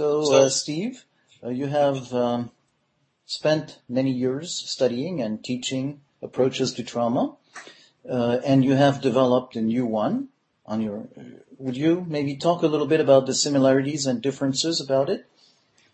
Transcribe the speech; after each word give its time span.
So, 0.00 0.32
uh, 0.32 0.48
Steve, 0.48 1.04
uh, 1.44 1.50
you 1.50 1.66
have 1.66 2.14
um, 2.14 2.52
spent 3.26 3.80
many 3.86 4.10
years 4.10 4.50
studying 4.50 5.20
and 5.20 5.44
teaching 5.44 6.00
approaches 6.22 6.72
to 6.72 6.82
trauma, 6.82 7.36
uh, 8.10 8.38
and 8.42 8.64
you 8.64 8.72
have 8.72 9.02
developed 9.02 9.56
a 9.56 9.60
new 9.60 9.84
one 9.84 10.28
on 10.64 10.80
your. 10.80 11.06
Would 11.58 11.76
you 11.76 12.06
maybe 12.08 12.36
talk 12.36 12.62
a 12.62 12.66
little 12.66 12.86
bit 12.86 13.00
about 13.00 13.26
the 13.26 13.34
similarities 13.34 14.06
and 14.06 14.22
differences 14.22 14.80
about 14.80 15.10
it? 15.10 15.26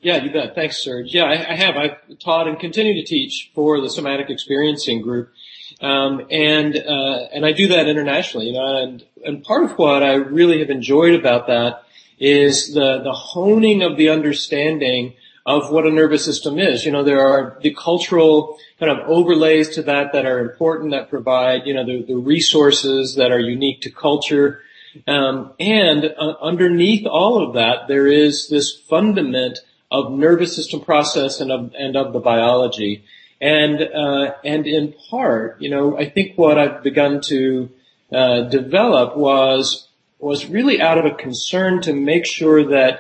Yeah, 0.01 0.23
you 0.23 0.33
bet. 0.33 0.55
Thanks, 0.55 0.79
Serge. 0.79 1.13
Yeah, 1.13 1.25
I, 1.25 1.55
I 1.55 1.57
have. 1.57 1.77
I've 1.77 2.19
taught 2.21 2.47
and 2.47 2.61
continue 2.61 2.95
to 2.95 3.05
teach 3.05 3.51
for 3.57 3.81
the 3.81 3.91
somatic 3.91 4.31
experiencing 4.31 5.03
group. 5.03 5.33
Um, 5.81 6.29
and 6.31 6.77
uh, 6.77 7.27
and 7.33 7.45
I 7.45 7.51
do 7.51 7.67
that 7.67 7.89
internationally, 7.89 8.47
you 8.47 8.53
know, 8.53 8.85
and 8.85 9.05
and 9.25 9.43
part 9.43 9.65
of 9.65 9.73
what 9.73 10.05
I 10.05 10.15
really 10.15 10.61
have 10.61 10.71
enjoyed 10.71 11.19
about 11.19 11.49
that 11.49 11.83
is 12.19 12.73
the 12.75 13.01
the 13.03 13.13
honing 13.13 13.83
of 13.83 13.97
the 13.97 14.09
understanding 14.09 15.15
of 15.47 15.71
what 15.71 15.87
a 15.87 15.91
nervous 15.91 16.25
system 16.25 16.59
is. 16.59 16.85
You 16.85 16.91
know, 16.91 17.05
there 17.05 17.21
are 17.21 17.57
the 17.63 17.73
cultural 17.73 18.59
kind 18.81 18.91
of 18.91 19.09
overlays 19.09 19.71
to 19.77 19.83
that 19.83 20.13
that 20.13 20.27
are 20.27 20.41
important 20.41 20.91
that 20.91 21.09
provide, 21.09 21.67
you 21.67 21.75
know, 21.75 21.87
the, 21.87 22.03
the 22.03 22.17
resources 22.17 23.15
that 23.15 23.31
are 23.31 23.39
unique 23.39 23.83
to 23.83 23.91
culture. 23.91 24.61
Um, 25.07 25.53
and 25.61 26.05
uh, 26.05 26.35
underneath 26.43 27.07
all 27.07 27.47
of 27.47 27.55
that, 27.55 27.87
there 27.87 28.09
is 28.09 28.49
this 28.49 28.77
fundament 28.89 29.61
of 29.89 30.11
nervous 30.11 30.57
system 30.57 30.81
process 30.81 31.41
and 31.41 31.53
of, 31.53 31.73
and 31.79 31.97
of 31.97 32.13
the 32.13 32.19
biology. 32.19 33.05
And, 33.41 33.81
uh, 33.81 34.35
and 34.45 34.67
in 34.67 34.95
part, 35.11 35.61
you 35.61 35.71
know, 35.71 35.97
I 35.97 36.11
think 36.11 36.37
what 36.37 36.59
I've 36.59 36.83
begun 36.83 37.21
to, 37.27 37.71
uh, 38.11 38.41
develop 38.49 39.17
was, 39.17 39.86
was 40.27 40.47
really 40.57 40.81
out 40.81 40.99
of 40.99 41.05
a 41.05 41.15
concern 41.15 41.73
to 41.83 41.93
make 41.93 42.27
sure 42.27 42.61
that, 42.77 42.93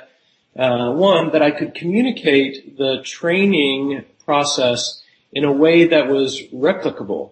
uh, 0.64 0.92
one, 0.92 1.32
that 1.32 1.42
I 1.42 1.50
could 1.50 1.74
communicate 1.74 2.78
the 2.78 2.92
training 3.04 4.04
process 4.24 5.02
in 5.32 5.44
a 5.44 5.56
way 5.64 5.88
that 5.88 6.06
was 6.08 6.30
replicable. 6.66 7.24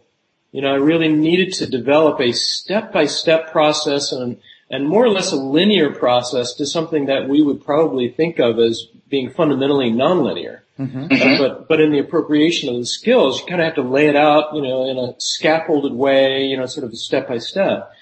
You 0.51 0.63
know, 0.63 0.73
I 0.77 0.79
really 0.91 1.09
needed 1.09 1.53
to 1.55 1.67
develop 1.67 2.21
a 2.21 2.33
step-by-step 2.33 3.53
process 3.53 4.13
and, 4.13 4.31
and 4.69 4.89
more 4.89 5.05
or 5.05 5.11
less 5.11 5.33
a 5.33 5.37
linear 5.37 5.91
process 6.05 6.55
to 6.59 6.67
something 6.67 7.07
that 7.07 7.29
we 7.29 7.43
would 7.47 7.65
probably 7.65 8.09
think 8.09 8.39
of 8.39 8.59
as 8.59 8.87
being 9.09 9.31
fundamentally 9.31 9.91
nonlinear. 9.91 10.57
Mm-hmm. 10.79 11.05
Uh, 11.05 11.39
but 11.39 11.69
but 11.69 11.81
in 11.81 11.93
the 11.93 12.01
appropriation 12.01 12.69
of 12.69 12.77
the 12.77 12.87
skills, 12.99 13.39
you 13.39 13.47
kind 13.47 13.61
of 13.61 13.67
have 13.67 13.77
to 13.77 13.89
lay 13.99 14.09
it 14.09 14.17
out, 14.17 14.55
you 14.57 14.63
know, 14.63 14.91
in 14.91 14.99
a 14.99 15.15
scaffolded 15.19 15.93
way, 15.93 16.47
you 16.51 16.57
know, 16.57 16.67
sort 16.67 16.85
of 16.85 16.93
step 16.97 17.29
by 17.29 17.39
step. 17.39 17.93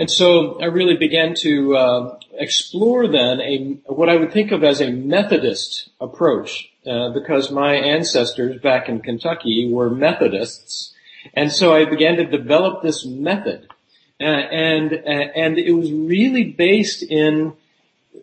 And 0.00 0.10
so 0.10 0.58
I 0.62 0.64
really 0.64 0.96
began 0.96 1.34
to 1.40 1.76
uh, 1.76 2.18
explore 2.32 3.06
then 3.06 3.38
a 3.42 3.58
what 3.92 4.08
I 4.08 4.16
would 4.16 4.32
think 4.32 4.50
of 4.50 4.64
as 4.64 4.80
a 4.80 4.90
Methodist 4.90 5.90
approach, 6.00 6.70
uh, 6.86 7.10
because 7.10 7.50
my 7.50 7.74
ancestors 7.74 8.58
back 8.62 8.88
in 8.88 9.00
Kentucky 9.00 9.70
were 9.70 9.90
Methodists, 9.90 10.94
and 11.34 11.52
so 11.52 11.74
I 11.74 11.84
began 11.84 12.16
to 12.16 12.24
develop 12.24 12.82
this 12.82 13.04
method, 13.04 13.68
uh, 14.18 14.24
and 14.24 14.90
uh, 14.94 15.26
and 15.42 15.58
it 15.58 15.72
was 15.72 15.92
really 15.92 16.44
based 16.44 17.02
in 17.02 17.52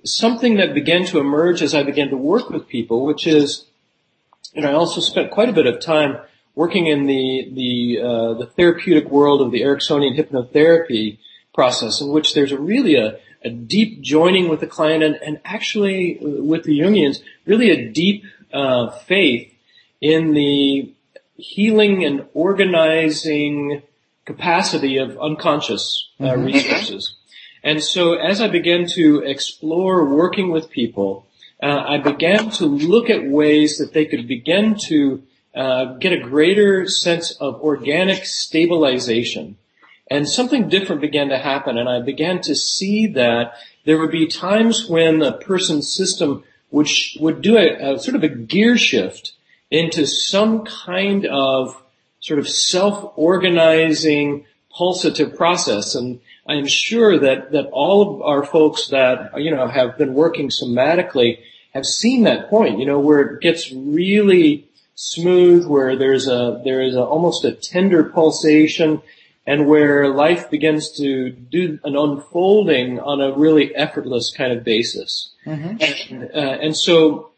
something 0.04 0.56
that 0.56 0.74
began 0.74 1.06
to 1.06 1.20
emerge 1.20 1.62
as 1.62 1.76
I 1.76 1.84
began 1.84 2.10
to 2.10 2.18
work 2.18 2.50
with 2.50 2.68
people, 2.68 3.06
which 3.06 3.28
is 3.28 3.68
and 4.56 4.66
I 4.66 4.74
also 4.74 5.00
spent 5.00 5.30
quite 5.30 5.50
a 5.50 5.54
bit 5.54 5.68
of 5.68 5.80
time 5.80 6.18
working 6.56 6.88
in 6.88 7.06
the 7.06 7.52
the 7.54 8.00
uh, 8.02 8.34
the 8.34 8.48
therapeutic 8.48 9.12
world 9.12 9.44
of 9.44 9.52
the 9.52 9.62
Ericksonian 9.62 10.18
hypnotherapy 10.18 11.20
process, 11.58 12.02
in 12.02 12.10
which 12.10 12.36
there's 12.36 12.52
a 12.52 12.60
really 12.72 12.96
a, 12.96 13.08
a 13.44 13.50
deep 13.50 13.92
joining 14.02 14.48
with 14.48 14.60
the 14.60 14.72
client, 14.78 15.02
and, 15.08 15.16
and 15.16 15.36
actually 15.44 16.20
with 16.22 16.64
the 16.66 16.80
Jungians, 16.80 17.18
really 17.48 17.70
a 17.72 17.90
deep 17.90 18.24
uh, 18.54 18.92
faith 19.10 19.52
in 20.00 20.34
the 20.34 20.94
healing 21.36 22.06
and 22.06 22.18
organizing 22.36 23.82
capacity 24.26 24.98
of 24.98 25.18
unconscious 25.18 25.84
uh, 26.20 26.26
mm-hmm. 26.26 26.46
resources. 26.46 27.16
And 27.64 27.84
so 27.84 28.14
as 28.14 28.40
I 28.40 28.50
began 28.60 28.86
to 28.98 29.06
explore 29.34 30.06
working 30.06 30.52
with 30.52 30.70
people, 30.70 31.26
uh, 31.62 31.84
I 31.94 31.98
began 31.98 32.52
to 32.60 32.66
look 32.66 33.10
at 33.10 33.24
ways 33.42 33.80
that 33.80 33.94
they 33.94 34.06
could 34.06 34.28
begin 34.28 34.76
to 34.90 35.24
uh, 35.56 35.86
get 36.04 36.14
a 36.14 36.20
greater 36.20 36.88
sense 36.88 37.32
of 37.32 37.62
organic 37.62 38.26
stabilization. 38.26 39.58
And 40.10 40.28
something 40.28 40.70
different 40.70 41.02
began 41.02 41.30
to 41.30 41.38
happen, 41.38 41.78
and 41.78 41.90
I 41.90 42.02
began 42.02 42.42
to 42.42 42.56
see 42.56 43.08
that 43.08 43.54
there 43.86 43.98
would 44.00 44.12
be 44.12 44.28
times 44.28 44.88
when 44.88 45.22
a 45.22 45.34
person's 45.34 45.94
system 45.94 46.44
would 46.72 46.90
would 47.20 47.42
do 47.42 47.58
a, 47.58 47.94
a 47.94 48.00
sort 48.00 48.16
of 48.16 48.24
a 48.24 48.30
gear 48.30 48.78
shift 48.78 49.34
into 49.70 50.06
some 50.06 50.66
kind 50.66 51.26
of 51.26 51.82
sort 52.20 52.40
of 52.40 52.48
self-organizing 52.48 54.46
pulsative 54.78 55.36
process. 55.36 55.96
And 55.96 56.20
I 56.48 56.56
am 56.56 56.68
sure 56.68 57.20
that, 57.20 57.52
that 57.52 57.68
all 57.72 58.02
of 58.02 58.22
our 58.22 58.44
folks 58.44 58.88
that, 58.90 59.32
you 59.42 59.52
know, 59.52 59.68
have 59.68 59.98
been 59.98 60.14
working 60.14 60.50
somatically 60.50 61.40
have 61.74 61.86
seen 61.86 62.24
that 62.24 62.50
point, 62.50 62.80
you 62.80 62.86
know, 62.86 63.00
where 63.00 63.22
it 63.22 63.42
gets 63.42 63.72
really 63.72 64.68
smooth, 64.96 65.66
where 65.68 65.96
there's 65.96 66.28
a, 66.28 66.62
there 66.64 66.82
is 66.82 66.96
a, 66.96 67.04
almost 67.04 67.46
a 67.46 67.52
tender 67.52 68.04
pulsation 68.04 69.02
and 69.48 69.66
where 69.66 70.10
life 70.10 70.50
begins 70.50 70.92
to 70.98 71.30
do 71.30 71.80
an 71.86 71.96
unfolding 71.96 73.00
on 73.00 73.22
a 73.22 73.36
really 73.36 73.74
effortless 73.74 74.30
kind 74.30 74.52
of 74.52 74.66
basis. 74.66 75.32
Mm-hmm. 75.46 76.14
And, 76.14 76.24
uh, 76.36 76.58
and 76.62 76.78
so 76.78 77.32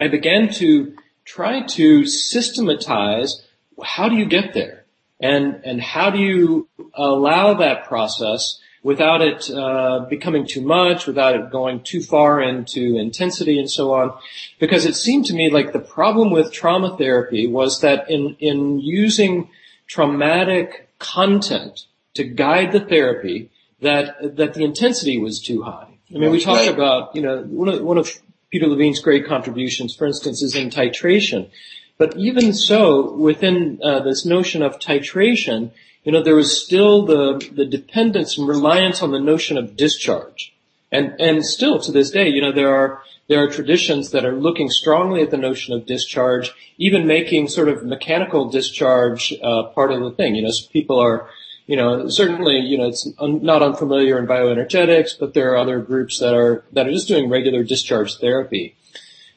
I 0.00 0.08
began 0.08 0.52
to 0.54 0.96
try 1.24 1.62
to 1.62 2.04
systematize 2.04 3.46
how 3.82 4.08
do 4.08 4.16
you 4.16 4.26
get 4.26 4.52
there? 4.52 4.84
And, 5.20 5.62
and 5.64 5.80
how 5.80 6.10
do 6.10 6.18
you 6.18 6.68
allow 6.94 7.54
that 7.54 7.84
process 7.86 8.58
without 8.82 9.20
it 9.20 9.48
uh, 9.50 10.06
becoming 10.08 10.46
too 10.46 10.62
much, 10.62 11.06
without 11.06 11.36
it 11.36 11.50
going 11.50 11.82
too 11.82 12.02
far 12.02 12.40
into 12.40 12.96
intensity 12.96 13.58
and 13.58 13.70
so 13.70 13.92
on. 13.92 14.16
Because 14.58 14.86
it 14.86 14.94
seemed 14.96 15.26
to 15.26 15.34
me 15.34 15.50
like 15.50 15.72
the 15.72 15.78
problem 15.78 16.30
with 16.30 16.52
trauma 16.52 16.96
therapy 16.96 17.46
was 17.46 17.80
that 17.80 18.10
in, 18.10 18.36
in 18.40 18.80
using 18.80 19.50
traumatic 19.86 20.87
content 20.98 21.86
to 22.14 22.24
guide 22.24 22.72
the 22.72 22.80
therapy, 22.80 23.50
that, 23.80 24.36
that 24.36 24.54
the 24.54 24.64
intensity 24.64 25.18
was 25.18 25.40
too 25.40 25.62
high. 25.62 25.98
I 26.14 26.18
mean, 26.18 26.30
we 26.30 26.40
talk 26.40 26.66
about, 26.66 27.14
you 27.14 27.22
know, 27.22 27.42
one 27.42 27.68
of, 27.68 27.82
one 27.82 27.98
of 27.98 28.10
Peter 28.50 28.66
Levine's 28.66 29.00
great 29.00 29.26
contributions, 29.26 29.94
for 29.94 30.06
instance, 30.06 30.42
is 30.42 30.56
in 30.56 30.70
titration. 30.70 31.50
But 31.98 32.16
even 32.16 32.52
so, 32.52 33.12
within 33.14 33.80
uh, 33.82 34.00
this 34.00 34.24
notion 34.24 34.62
of 34.62 34.78
titration, 34.78 35.72
you 36.04 36.12
know, 36.12 36.22
there 36.22 36.34
was 36.34 36.64
still 36.64 37.04
the, 37.04 37.46
the 37.52 37.66
dependence 37.66 38.38
and 38.38 38.48
reliance 38.48 39.02
on 39.02 39.10
the 39.10 39.20
notion 39.20 39.58
of 39.58 39.76
discharge. 39.76 40.54
And, 40.90 41.20
and 41.20 41.44
still 41.44 41.78
to 41.80 41.92
this 41.92 42.10
day, 42.10 42.28
you 42.28 42.40
know, 42.40 42.52
there 42.52 42.74
are, 42.74 43.02
there 43.28 43.42
are 43.44 43.50
traditions 43.50 44.10
that 44.10 44.24
are 44.24 44.32
looking 44.32 44.70
strongly 44.70 45.22
at 45.22 45.30
the 45.30 45.36
notion 45.36 45.74
of 45.74 45.86
discharge, 45.86 46.50
even 46.78 47.06
making 47.06 47.48
sort 47.48 47.68
of 47.68 47.84
mechanical 47.84 48.48
discharge, 48.48 49.34
uh, 49.42 49.64
part 49.74 49.92
of 49.92 50.00
the 50.00 50.10
thing. 50.10 50.34
You 50.34 50.42
know, 50.42 50.50
so 50.50 50.66
people 50.72 50.98
are, 50.98 51.28
you 51.66 51.76
know, 51.76 52.08
certainly, 52.08 52.58
you 52.60 52.78
know, 52.78 52.88
it's 52.88 53.06
un, 53.18 53.42
not 53.42 53.62
unfamiliar 53.62 54.18
in 54.18 54.26
bioenergetics, 54.26 55.18
but 55.20 55.34
there 55.34 55.52
are 55.52 55.58
other 55.58 55.78
groups 55.80 56.18
that 56.20 56.34
are, 56.34 56.64
that 56.72 56.86
are 56.86 56.92
just 56.92 57.08
doing 57.08 57.28
regular 57.28 57.62
discharge 57.62 58.16
therapy, 58.18 58.74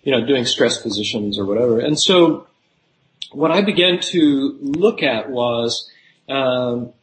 you 0.04 0.12
know, 0.14 0.26
doing 0.26 0.46
stress 0.46 0.82
positions 0.82 1.38
or 1.38 1.46
whatever. 1.46 1.80
And 1.80 2.00
so 2.00 2.48
what 3.34 3.52
I 3.52 3.62
began 3.62 4.00
to 4.00 4.58
look 4.62 5.04
at 5.04 5.30
was 5.30 5.92
um, 6.30 6.94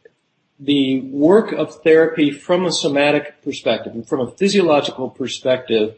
the 0.59 1.01
work 1.01 1.53
of 1.53 1.81
therapy 1.83 2.31
from 2.31 2.65
a 2.65 2.71
somatic 2.71 3.41
perspective 3.43 3.93
and 3.93 4.07
from 4.07 4.19
a 4.19 4.31
physiological 4.31 5.09
perspective 5.09 5.95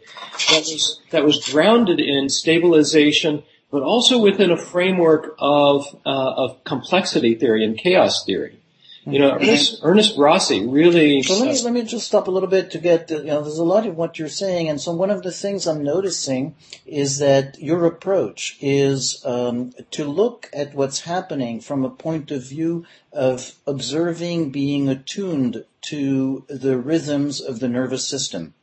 that 0.49 0.59
was 0.59 1.01
that 1.09 1.25
was 1.25 1.49
grounded 1.51 1.99
in 1.99 2.29
stabilization, 2.29 3.43
but 3.71 3.81
also 3.81 4.19
within 4.19 4.51
a 4.51 4.57
framework 4.57 5.35
of 5.39 5.85
uh, 6.05 6.33
of 6.37 6.63
complexity 6.63 7.35
theory 7.35 7.65
and 7.65 7.77
chaos 7.77 8.23
theory. 8.23 8.60
You 9.05 9.17
know, 9.17 9.31
Ernest, 9.35 9.79
Ernest 9.81 10.15
Rossi 10.15 10.67
really. 10.67 11.23
So 11.23 11.39
let 11.39 11.47
me 11.47 11.61
let 11.63 11.73
me 11.73 11.81
just 11.83 12.05
stop 12.05 12.27
a 12.27 12.31
little 12.31 12.49
bit 12.49 12.69
to 12.71 12.77
get. 12.77 13.09
You 13.09 13.23
know, 13.23 13.41
there's 13.41 13.57
a 13.57 13.63
lot 13.63 13.87
of 13.87 13.97
what 13.97 14.19
you're 14.19 14.27
saying, 14.27 14.69
and 14.69 14.79
so 14.79 14.91
one 14.91 15.09
of 15.09 15.23
the 15.23 15.31
things 15.31 15.65
I'm 15.65 15.83
noticing 15.83 16.55
is 16.85 17.17
that 17.17 17.59
your 17.59 17.85
approach 17.85 18.57
is 18.61 19.25
um, 19.25 19.73
to 19.91 20.05
look 20.05 20.51
at 20.53 20.75
what's 20.75 21.01
happening 21.01 21.61
from 21.61 21.83
a 21.83 21.89
point 21.89 22.29
of 22.29 22.43
view 22.43 22.85
of 23.11 23.55
observing, 23.65 24.51
being 24.51 24.87
attuned 24.87 25.65
to 25.81 26.45
the 26.47 26.77
rhythms 26.77 27.41
of 27.41 27.59
the 27.59 27.69
nervous 27.69 28.07
system, 28.07 28.53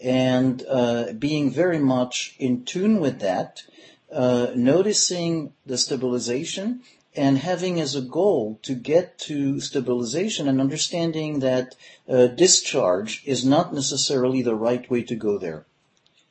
and 0.00 0.64
uh, 0.68 1.12
being 1.12 1.48
very 1.48 1.78
much 1.78 2.34
in 2.40 2.64
tune 2.64 2.98
with 2.98 3.20
that. 3.20 3.62
Uh, 4.10 4.52
noticing 4.54 5.52
the 5.66 5.76
stabilization 5.76 6.80
and 7.16 7.38
having 7.38 7.80
as 7.80 7.94
a 7.94 8.00
goal 8.00 8.58
to 8.62 8.74
get 8.74 9.18
to 9.18 9.60
stabilization 9.60 10.48
and 10.48 10.60
understanding 10.60 11.40
that 11.40 11.74
uh, 12.08 12.26
discharge 12.26 13.22
is 13.26 13.44
not 13.44 13.72
necessarily 13.72 14.42
the 14.42 14.54
right 14.54 14.88
way 14.90 15.02
to 15.02 15.16
go 15.16 15.38
there. 15.38 15.66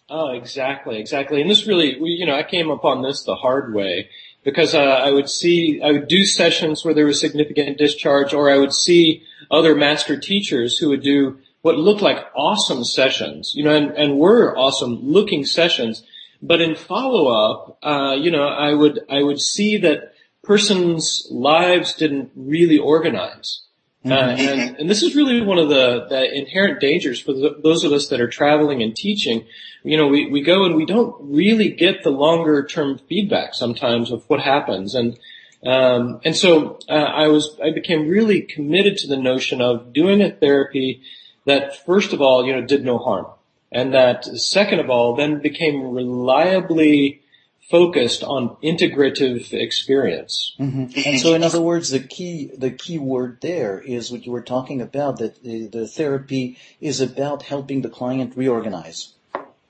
Oh, 0.09 0.31
exactly, 0.31 0.99
exactly. 0.99 1.41
And 1.41 1.49
this 1.49 1.65
really, 1.65 1.97
you 1.99 2.25
know, 2.25 2.35
I 2.35 2.43
came 2.43 2.69
upon 2.69 3.01
this 3.01 3.23
the 3.23 3.35
hard 3.35 3.73
way 3.73 4.09
because 4.43 4.75
uh, 4.75 4.79
I 4.79 5.09
would 5.09 5.29
see, 5.29 5.81
I 5.83 5.91
would 5.91 6.07
do 6.07 6.23
sessions 6.23 6.85
where 6.85 6.93
there 6.93 7.07
was 7.07 7.19
significant 7.19 7.79
discharge, 7.79 8.31
or 8.31 8.51
I 8.51 8.59
would 8.59 8.73
see 8.73 9.23
other 9.49 9.73
master 9.73 10.19
teachers 10.19 10.77
who 10.77 10.89
would 10.89 11.01
do 11.01 11.39
what 11.63 11.79
looked 11.79 12.03
like 12.03 12.23
awesome 12.35 12.83
sessions, 12.83 13.53
you 13.55 13.63
know, 13.63 13.75
and, 13.75 13.91
and 13.97 14.19
were 14.19 14.55
awesome 14.55 14.99
looking 15.01 15.43
sessions. 15.45 16.03
But 16.39 16.61
in 16.61 16.75
follow 16.75 17.27
up, 17.27 17.79
uh, 17.81 18.15
you 18.19 18.29
know, 18.29 18.47
I 18.47 18.75
would, 18.75 18.99
I 19.09 19.23
would 19.23 19.41
see 19.41 19.77
that 19.77 20.13
persons' 20.45 21.27
lives 21.31 21.93
didn't 21.93 22.31
really 22.35 22.77
organize. 22.77 23.61
Uh, 24.05 24.09
mm-hmm. 24.09 24.59
and, 24.59 24.77
and, 24.77 24.89
this 24.89 25.01
is 25.01 25.15
really 25.15 25.41
one 25.41 25.57
of 25.57 25.67
the, 25.67 26.05
the 26.09 26.31
inherent 26.31 26.79
dangers 26.79 27.19
for 27.19 27.33
the, 27.33 27.59
those 27.63 27.83
of 27.83 27.91
us 27.91 28.09
that 28.09 28.21
are 28.21 28.29
traveling 28.29 28.83
and 28.83 28.95
teaching. 28.95 29.43
You 29.83 29.97
know, 29.97 30.07
we, 30.07 30.29
we 30.29 30.41
go 30.41 30.63
and 30.65 30.75
we 30.75 30.85
don't 30.85 31.15
really 31.19 31.69
get 31.69 32.03
the 32.03 32.11
longer 32.11 32.63
term 32.65 32.99
feedback 33.09 33.55
sometimes 33.55 34.11
of 34.11 34.23
what 34.27 34.41
happens. 34.41 34.93
And, 34.93 35.17
um, 35.65 36.21
and 36.23 36.35
so 36.35 36.77
uh, 36.87 36.93
I 36.93 37.29
was, 37.29 37.57
I 37.63 37.71
became 37.71 38.07
really 38.07 38.43
committed 38.43 38.97
to 38.97 39.07
the 39.07 39.17
notion 39.17 39.59
of 39.59 39.91
doing 39.91 40.21
a 40.21 40.29
therapy 40.29 41.01
that 41.45 41.83
first 41.83 42.13
of 42.13 42.21
all, 42.21 42.45
you 42.45 42.53
know, 42.53 42.61
did 42.61 42.85
no 42.85 42.99
harm. 42.99 43.25
And 43.71 43.95
that 43.95 44.25
second 44.25 44.81
of 44.81 44.91
all, 44.91 45.15
then 45.15 45.41
became 45.41 45.81
reliably 45.81 47.21
focused 47.69 48.23
on 48.23 48.55
integrative 48.63 49.51
experience. 49.53 50.55
Mm-hmm. 50.59 50.99
And 51.05 51.19
so, 51.19 51.33
in 51.33 51.43
other 51.43 51.61
words, 51.61 51.89
the 51.89 51.99
key 51.99 52.51
the 52.57 52.71
key 52.71 52.99
word 52.99 53.39
there 53.41 53.79
is 53.79 54.11
what 54.11 54.25
you 54.25 54.31
were 54.31 54.41
talking 54.41 54.81
about 54.81 55.17
that 55.19 55.43
the, 55.43 55.67
the 55.67 55.87
therapy 55.87 56.57
is 56.79 57.01
about 57.01 57.43
helping 57.43 57.81
the 57.81 57.89
client 57.89 58.35
reorganize. 58.35 59.13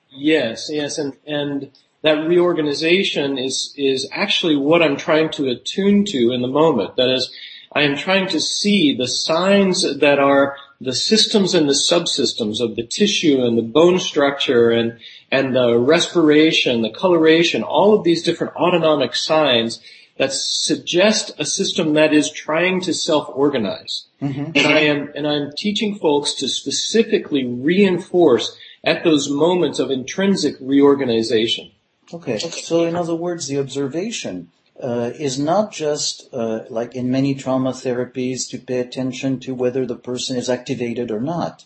Yes, 0.09 0.67
yes, 0.69 0.97
and 0.97 1.13
and 1.25 1.71
that 2.01 2.27
reorganization 2.27 3.37
is 3.37 3.73
is 3.77 4.07
actually 4.11 4.55
what 4.55 4.81
I'm 4.81 4.97
trying 4.97 5.31
to 5.31 5.49
attune 5.49 6.05
to 6.05 6.31
in 6.31 6.41
the 6.41 6.47
moment. 6.47 6.97
That 6.97 7.09
is, 7.09 7.33
I 7.71 7.81
am 7.81 7.97
trying 7.97 8.27
to 8.29 8.39
see 8.39 8.95
the 8.95 9.07
signs 9.07 9.81
that 9.99 10.19
are 10.19 10.57
the 10.81 10.93
systems 10.93 11.53
and 11.53 11.67
the 11.67 11.73
subsystems 11.73 12.59
of 12.59 12.75
the 12.75 12.85
tissue 12.85 13.41
and 13.41 13.57
the 13.57 13.63
bone 13.63 13.99
structure 13.99 14.71
and 14.71 14.99
and 15.31 15.55
the 15.55 15.77
respiration, 15.77 16.81
the 16.81 16.89
coloration, 16.89 17.63
all 17.63 17.93
of 17.93 18.03
these 18.03 18.23
different 18.23 18.55
autonomic 18.55 19.15
signs 19.15 19.81
that 20.17 20.31
suggest 20.31 21.31
a 21.37 21.45
system 21.45 21.93
that 21.93 22.13
is 22.13 22.31
trying 22.31 22.81
to 22.81 22.93
self-organize. 22.93 24.05
Mm-hmm. 24.21 24.51
And 24.55 24.67
I 24.67 24.79
am, 24.81 25.11
and 25.15 25.27
I'm 25.27 25.51
teaching 25.57 25.95
folks 25.95 26.33
to 26.35 26.47
specifically 26.47 27.45
reinforce 27.45 28.57
at 28.83 29.03
those 29.03 29.29
moments 29.29 29.79
of 29.79 29.91
intrinsic 29.91 30.55
reorganization. 30.61 31.71
Okay. 32.13 32.37
So 32.37 32.85
in 32.85 32.95
other 32.95 33.15
words, 33.15 33.47
the 33.47 33.59
observation 33.59 34.51
uh, 34.81 35.11
is 35.15 35.39
not 35.39 35.71
just 35.71 36.29
uh, 36.33 36.63
like 36.69 36.95
in 36.95 37.09
many 37.09 37.33
trauma 37.33 37.71
therapies 37.71 38.49
to 38.49 38.57
pay 38.59 38.79
attention 38.79 39.39
to 39.39 39.55
whether 39.55 39.85
the 39.85 39.95
person 39.95 40.37
is 40.37 40.49
activated 40.49 41.11
or 41.11 41.19
not, 41.19 41.65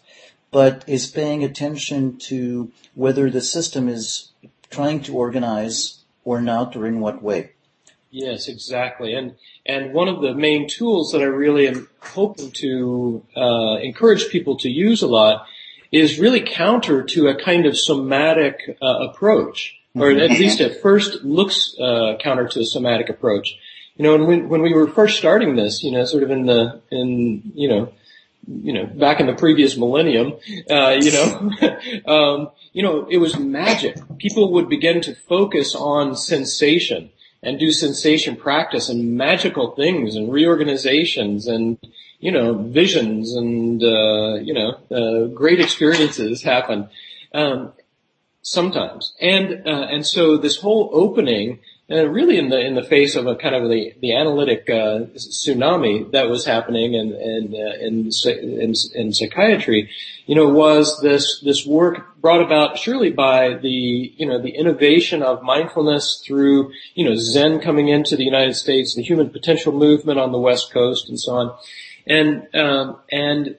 but 0.51 0.83
is 0.87 1.07
paying 1.07 1.43
attention 1.43 2.17
to 2.17 2.71
whether 2.95 3.29
the 3.29 3.41
system 3.41 3.87
is 3.87 4.31
trying 4.69 5.01
to 5.01 5.15
organize 5.15 5.99
or 6.23 6.41
not 6.41 6.75
or 6.75 6.85
in 6.85 6.99
what 6.99 7.21
way. 7.21 7.51
Yes, 8.11 8.47
exactly. 8.47 9.13
And 9.13 9.35
and 9.65 9.93
one 9.93 10.07
of 10.07 10.21
the 10.21 10.33
main 10.33 10.67
tools 10.67 11.11
that 11.11 11.21
I 11.21 11.25
really 11.25 11.67
am 11.67 11.87
hoping 12.01 12.51
to 12.53 13.23
uh, 13.37 13.77
encourage 13.81 14.29
people 14.29 14.57
to 14.57 14.69
use 14.69 15.03
a 15.03 15.07
lot 15.07 15.45
is 15.91 16.19
really 16.19 16.41
counter 16.41 17.03
to 17.03 17.27
a 17.27 17.35
kind 17.35 17.65
of 17.65 17.77
somatic 17.77 18.77
uh, 18.81 19.09
approach, 19.09 19.75
or 19.93 20.09
at 20.09 20.17
mm-hmm. 20.17 20.41
least 20.41 20.61
at 20.61 20.81
first 20.81 21.23
looks 21.23 21.75
uh, 21.79 22.15
counter 22.19 22.47
to 22.47 22.61
a 22.61 22.65
somatic 22.65 23.09
approach. 23.09 23.55
You 23.95 24.03
know, 24.03 24.23
when 24.23 24.49
when 24.49 24.61
we 24.63 24.73
were 24.73 24.87
first 24.87 25.17
starting 25.17 25.55
this, 25.55 25.83
you 25.83 25.91
know, 25.91 26.03
sort 26.05 26.23
of 26.23 26.31
in 26.31 26.47
the 26.47 26.81
in 26.89 27.51
you 27.53 27.69
know 27.69 27.93
you 28.47 28.73
know, 28.73 28.85
back 28.85 29.19
in 29.19 29.27
the 29.27 29.35
previous 29.35 29.77
millennium, 29.77 30.33
uh, 30.69 30.97
you 30.99 31.11
know, 31.11 31.51
um, 32.11 32.49
you 32.73 32.83
know, 32.83 33.07
it 33.09 33.17
was 33.17 33.37
magic. 33.37 33.97
People 34.17 34.53
would 34.53 34.69
begin 34.69 35.01
to 35.01 35.15
focus 35.15 35.75
on 35.75 36.15
sensation 36.15 37.11
and 37.43 37.59
do 37.59 37.71
sensation 37.71 38.35
practice 38.35 38.89
and 38.89 39.15
magical 39.17 39.71
things 39.71 40.15
and 40.15 40.31
reorganizations 40.31 41.47
and, 41.47 41.77
you 42.19 42.31
know, 42.31 42.53
visions 42.53 43.35
and, 43.35 43.83
uh, 43.83 44.35
you 44.35 44.53
know, 44.53 44.71
uh, 44.91 45.27
great 45.27 45.59
experiences 45.59 46.41
happen. 46.41 46.89
Um, 47.33 47.73
sometimes. 48.41 49.13
And, 49.21 49.67
uh, 49.67 49.87
and 49.91 50.05
so 50.05 50.37
this 50.37 50.57
whole 50.57 50.89
opening 50.91 51.59
uh, 51.91 52.07
really 52.07 52.37
in 52.37 52.49
the 52.49 52.59
in 52.59 52.75
the 52.75 52.83
face 52.83 53.15
of 53.15 53.25
a 53.25 53.35
kind 53.35 53.55
of 53.55 53.69
the 53.69 53.93
the 53.99 54.15
analytic 54.15 54.69
uh, 54.69 55.05
tsunami 55.15 56.11
that 56.11 56.29
was 56.29 56.45
happening 56.45 56.93
in 56.93 57.13
in, 57.13 57.55
uh, 57.55 57.73
in 57.79 58.09
in 58.25 58.73
in 58.93 59.13
psychiatry, 59.13 59.89
you 60.27 60.35
know, 60.35 60.47
was 60.47 61.01
this 61.01 61.39
this 61.41 61.65
work 61.65 62.19
brought 62.21 62.41
about 62.41 62.77
surely 62.77 63.09
by 63.09 63.55
the 63.55 64.13
you 64.15 64.27
know 64.27 64.39
the 64.39 64.51
innovation 64.51 65.23
of 65.23 65.41
mindfulness 65.41 66.21
through 66.23 66.71
you 66.93 67.05
know 67.09 67.15
Zen 67.15 67.59
coming 67.59 67.87
into 67.87 68.15
the 68.15 68.25
United 68.25 68.55
States, 68.55 68.95
the 68.95 69.01
human 69.01 69.31
potential 69.31 69.73
movement 69.73 70.19
on 70.19 70.31
the 70.31 70.39
West 70.39 70.71
Coast, 70.71 71.09
and 71.09 71.19
so 71.19 71.33
on, 71.33 71.57
and 72.05 72.55
um, 72.55 72.99
and 73.11 73.57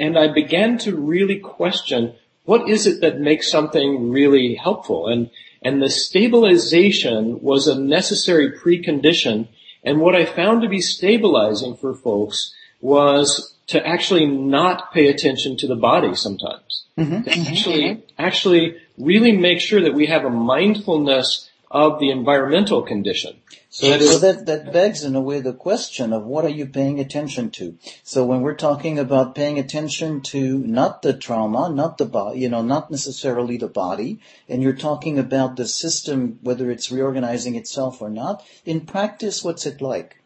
and 0.00 0.18
I 0.18 0.32
began 0.32 0.78
to 0.78 0.96
really 0.96 1.38
question 1.38 2.14
what 2.48 2.66
is 2.66 2.86
it 2.86 3.02
that 3.02 3.20
makes 3.20 3.50
something 3.50 4.10
really 4.10 4.54
helpful? 4.54 5.06
And 5.06 5.28
and 5.62 5.82
the 5.82 5.90
stabilization 5.90 7.40
was 7.40 7.66
a 7.66 7.78
necessary 7.78 8.52
precondition. 8.52 9.48
And 9.82 10.00
what 10.00 10.14
I 10.14 10.24
found 10.24 10.62
to 10.62 10.68
be 10.68 10.80
stabilizing 10.80 11.76
for 11.76 11.94
folks 11.94 12.54
was 12.80 13.54
to 13.68 13.84
actually 13.86 14.26
not 14.26 14.92
pay 14.92 15.08
attention 15.08 15.56
to 15.58 15.66
the 15.66 15.76
body 15.76 16.14
sometimes. 16.14 16.84
Mm-hmm. 16.96 17.22
To 17.22 17.30
actually, 17.30 17.82
mm-hmm. 17.82 18.00
actually 18.18 18.76
really 18.96 19.36
make 19.36 19.60
sure 19.60 19.82
that 19.82 19.94
we 19.94 20.06
have 20.06 20.24
a 20.24 20.30
mindfulness 20.30 21.50
of 21.70 22.00
the 22.00 22.10
environmental 22.10 22.82
condition. 22.82 23.36
So, 23.70 23.90
that, 23.90 24.00
so 24.00 24.18
that, 24.20 24.46
that 24.46 24.72
begs 24.72 25.04
in 25.04 25.14
a 25.14 25.20
way 25.20 25.40
the 25.40 25.52
question 25.52 26.14
of 26.14 26.24
what 26.24 26.44
are 26.44 26.50
you 26.50 26.66
paying 26.66 27.00
attention 27.00 27.50
to? 27.50 27.76
So 28.02 28.24
when 28.24 28.40
we're 28.40 28.54
talking 28.54 28.98
about 28.98 29.34
paying 29.34 29.58
attention 29.58 30.22
to 30.22 30.58
not 30.58 31.02
the 31.02 31.12
trauma, 31.12 31.68
not 31.68 31.98
the 31.98 32.06
body, 32.06 32.40
you 32.40 32.48
know, 32.48 32.62
not 32.62 32.90
necessarily 32.90 33.58
the 33.58 33.68
body, 33.68 34.20
and 34.48 34.62
you're 34.62 34.72
talking 34.72 35.18
about 35.18 35.56
the 35.56 35.68
system, 35.68 36.38
whether 36.42 36.70
it's 36.70 36.90
reorganizing 36.90 37.56
itself 37.56 38.00
or 38.00 38.08
not, 38.08 38.42
in 38.64 38.80
practice, 38.80 39.44
what's 39.44 39.66
it 39.66 39.82
like? 39.82 40.16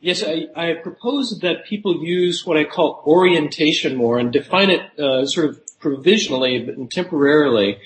Yes, 0.00 0.22
I, 0.22 0.46
I 0.54 0.74
propose 0.74 1.40
that 1.40 1.64
people 1.64 2.04
use 2.04 2.46
what 2.46 2.56
I 2.56 2.64
call 2.64 3.02
orientation 3.04 3.96
more 3.96 4.18
and 4.18 4.32
define 4.32 4.70
it 4.70 5.00
uh, 5.00 5.26
sort 5.26 5.48
of 5.48 5.78
provisionally 5.80 6.56
and 6.56 6.88
temporarily 6.88 7.78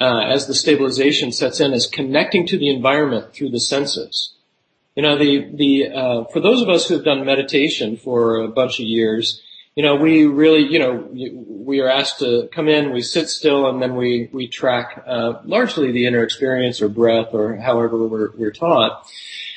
uh, 0.00 0.20
as 0.20 0.46
the 0.46 0.54
stabilization 0.54 1.32
sets 1.32 1.58
in 1.58 1.72
as 1.72 1.86
connecting 1.86 2.46
to 2.46 2.58
the 2.58 2.70
environment 2.70 3.32
through 3.32 3.50
the 3.50 3.60
senses. 3.60 4.33
You 4.94 5.02
know, 5.02 5.18
the, 5.18 5.50
the, 5.52 5.88
uh, 5.88 6.24
for 6.32 6.40
those 6.40 6.62
of 6.62 6.68
us 6.68 6.86
who 6.86 6.94
have 6.94 7.04
done 7.04 7.24
meditation 7.24 7.96
for 7.96 8.36
a 8.42 8.48
bunch 8.48 8.78
of 8.78 8.86
years, 8.86 9.42
you 9.74 9.82
know, 9.82 9.96
we 9.96 10.24
really, 10.24 10.60
you 10.60 10.78
know, 10.78 11.08
we 11.10 11.80
are 11.80 11.88
asked 11.88 12.20
to 12.20 12.48
come 12.52 12.68
in, 12.68 12.92
we 12.92 13.02
sit 13.02 13.28
still, 13.28 13.68
and 13.68 13.82
then 13.82 13.96
we, 13.96 14.30
we 14.32 14.46
track, 14.46 15.02
uh, 15.04 15.40
largely 15.44 15.90
the 15.90 16.06
inner 16.06 16.22
experience 16.22 16.80
or 16.80 16.88
breath 16.88 17.28
or 17.32 17.56
however 17.56 18.06
we're, 18.06 18.30
we're 18.36 18.52
taught. 18.52 19.04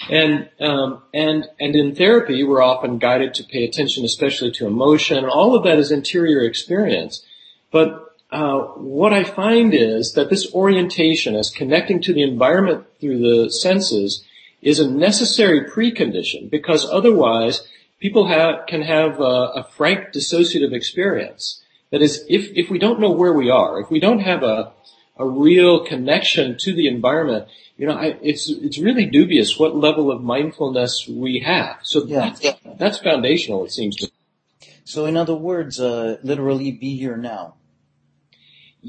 And, 0.10 0.50
um, 0.60 1.04
and, 1.14 1.46
and 1.60 1.76
in 1.76 1.94
therapy, 1.94 2.44
we're 2.44 2.64
often 2.64 2.98
guided 2.98 3.36
to 3.36 3.44
pay 3.44 3.64
attention, 3.64 4.06
especially 4.06 4.52
to 4.54 4.66
emotion. 4.66 5.26
All 5.26 5.56
of 5.56 5.64
that 5.66 5.78
is 5.78 5.92
interior 5.92 6.42
experience. 6.42 7.24
But, 7.72 8.06
uh, 8.32 8.60
what 8.76 9.14
I 9.14 9.24
find 9.24 9.74
is 9.74 10.14
that 10.14 10.30
this 10.30 10.54
orientation 10.54 11.36
as 11.36 11.50
connecting 11.50 12.02
to 12.02 12.14
the 12.14 12.24
environment 12.24 12.86
through 13.00 13.20
the 13.20 13.50
senses 13.50 14.26
is 14.62 14.80
a 14.80 14.90
necessary 14.90 15.70
precondition 15.70 16.50
because 16.50 16.88
otherwise 16.90 17.68
people 18.00 18.28
have, 18.28 18.66
can 18.68 18.82
have 18.82 19.20
a, 19.20 19.24
a, 19.24 19.68
frank 19.76 20.14
dissociative 20.14 20.74
experience. 20.74 21.62
That 21.92 22.02
is, 22.02 22.26
if, 22.28 22.50
if 22.56 22.70
we 22.70 22.80
don't 22.80 23.00
know 23.00 23.12
where 23.12 23.34
we 23.34 23.50
are, 23.50 23.80
if 23.80 23.90
we 23.90 24.00
don't 24.00 24.20
have 24.20 24.44
a, 24.44 24.74
a 25.18 25.26
real 25.26 25.86
connection 25.86 26.58
to 26.60 26.74
the 26.74 26.88
environment, 26.88 27.48
you 27.78 27.88
know, 27.88 27.94
I, 27.94 28.18
it's, 28.22 28.50
it's 28.50 28.78
really 28.78 29.06
dubious 29.06 29.58
what 29.58 29.76
level 29.76 30.12
of 30.12 30.22
mindfulness 30.24 31.08
we 31.08 31.40
have. 31.40 31.80
So 31.84 32.06
yeah. 32.06 32.34
that's, 32.42 32.60
that's 32.78 32.98
foundational, 33.00 33.66
it 33.66 33.72
seems 33.72 33.96
to 33.98 34.06
me. 34.08 34.12
So 34.84 35.06
in 35.06 35.18
other 35.18 35.36
words, 35.36 35.80
uh, 35.80 36.18
literally 36.24 36.72
be 36.72 36.98
here 36.98 37.18
now. 37.18 37.57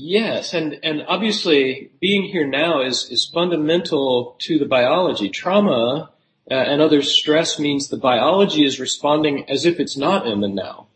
Yes, 0.01 0.55
and, 0.55 0.79
and 0.85 1.03
obviously 1.09 1.91
being 1.99 2.23
here 2.23 2.47
now 2.47 2.83
is, 2.83 3.11
is 3.11 3.29
fundamental 3.35 4.37
to 4.43 4.57
the 4.57 4.65
biology. 4.65 5.29
Trauma 5.29 6.11
uh, 6.49 6.55
and 6.55 6.81
other 6.81 7.03
stress 7.03 7.59
means 7.59 7.89
the 7.89 7.97
biology 7.97 8.65
is 8.65 8.79
responding 8.79 9.51
as 9.51 9.67
if 9.67 9.81
it's 9.81 9.97
not 9.97 10.25
in 10.25 10.41
the 10.41 10.47
now. 10.47 10.87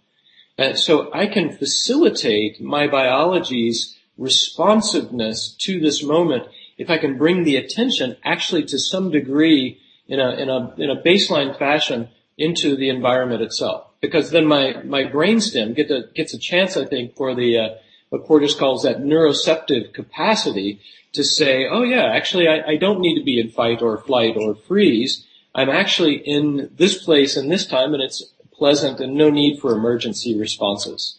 Uh, 0.56 0.75
so 0.75 1.12
I 1.12 1.26
can 1.26 1.50
facilitate 1.50 2.61
my 2.61 2.87
biology's 2.87 3.99
responsiveness 4.16 5.56
to 5.62 5.80
this 5.80 6.04
moment 6.04 6.44
if 6.78 6.88
I 6.88 6.99
can 6.99 7.18
bring 7.18 7.42
the 7.42 7.56
attention 7.56 8.16
actually 8.23 8.66
to 8.66 8.78
some 8.78 9.11
degree 9.11 9.80
in 10.06 10.21
a, 10.21 10.30
in 10.35 10.49
a, 10.49 10.75
in 10.76 10.90
a 10.90 11.02
baseline 11.02 11.59
fashion 11.59 12.09
into 12.38 12.76
the 12.76 12.88
environment 12.88 13.42
itself. 13.42 13.88
Because 14.00 14.30
then 14.30 14.47
my, 14.47 14.80
my 14.85 15.02
brainstem 15.02 15.75
get 15.75 15.90
a, 15.90 16.04
gets 16.14 16.35
a 16.35 16.38
chance, 16.38 16.76
I 16.76 16.85
think, 16.85 17.16
for 17.16 17.35
the, 17.35 17.59
uh, 17.59 17.68
what 18.12 18.26
Porges 18.26 18.54
calls 18.54 18.83
that 18.83 19.00
neuroceptive 19.00 19.95
capacity 19.95 20.83
to 21.12 21.25
say, 21.25 21.66
oh 21.66 21.83
yeah, 21.83 22.04
actually 22.04 22.47
I, 22.47 22.73
I 22.73 22.76
don't 22.76 23.00
need 23.00 23.19
to 23.19 23.25
be 23.25 23.40
in 23.40 23.49
fight 23.49 23.81
or 23.81 23.97
flight 23.97 24.37
or 24.37 24.54
freeze. 24.54 25.26
I'm 25.54 25.71
actually 25.71 26.16
in 26.16 26.69
this 26.75 27.02
place 27.02 27.38
and 27.38 27.50
this 27.50 27.66
time 27.66 27.95
and 27.95 28.02
it's 28.02 28.23
pleasant 28.52 29.00
and 29.00 29.14
no 29.14 29.31
need 29.31 29.61
for 29.61 29.73
emergency 29.73 30.38
responses. 30.38 31.19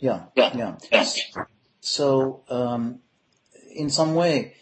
Yeah, 0.00 0.24
yeah. 0.34 0.76
So, 1.80 2.42
um, 2.48 3.00
in 3.74 3.90
some 3.90 4.14
way, 4.14 4.54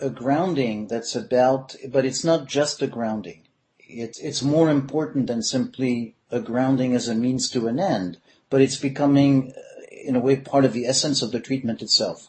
a 0.00 0.10
grounding 0.10 0.88
that's 0.88 1.14
about, 1.14 1.76
but 1.88 2.04
it's 2.04 2.24
not 2.24 2.46
just 2.48 2.82
a 2.82 2.88
grounding. 2.88 3.46
It's, 3.78 4.18
it's 4.18 4.42
more 4.42 4.70
important 4.70 5.28
than 5.28 5.42
simply 5.42 6.15
a 6.30 6.40
grounding 6.40 6.94
as 6.94 7.08
a 7.08 7.14
means 7.14 7.50
to 7.50 7.68
an 7.68 7.78
end, 7.78 8.18
but 8.50 8.60
it's 8.60 8.76
becoming, 8.76 9.52
in 9.90 10.16
a 10.16 10.20
way, 10.20 10.36
part 10.36 10.64
of 10.64 10.72
the 10.72 10.86
essence 10.86 11.22
of 11.22 11.32
the 11.32 11.40
treatment 11.40 11.82
itself. 11.82 12.28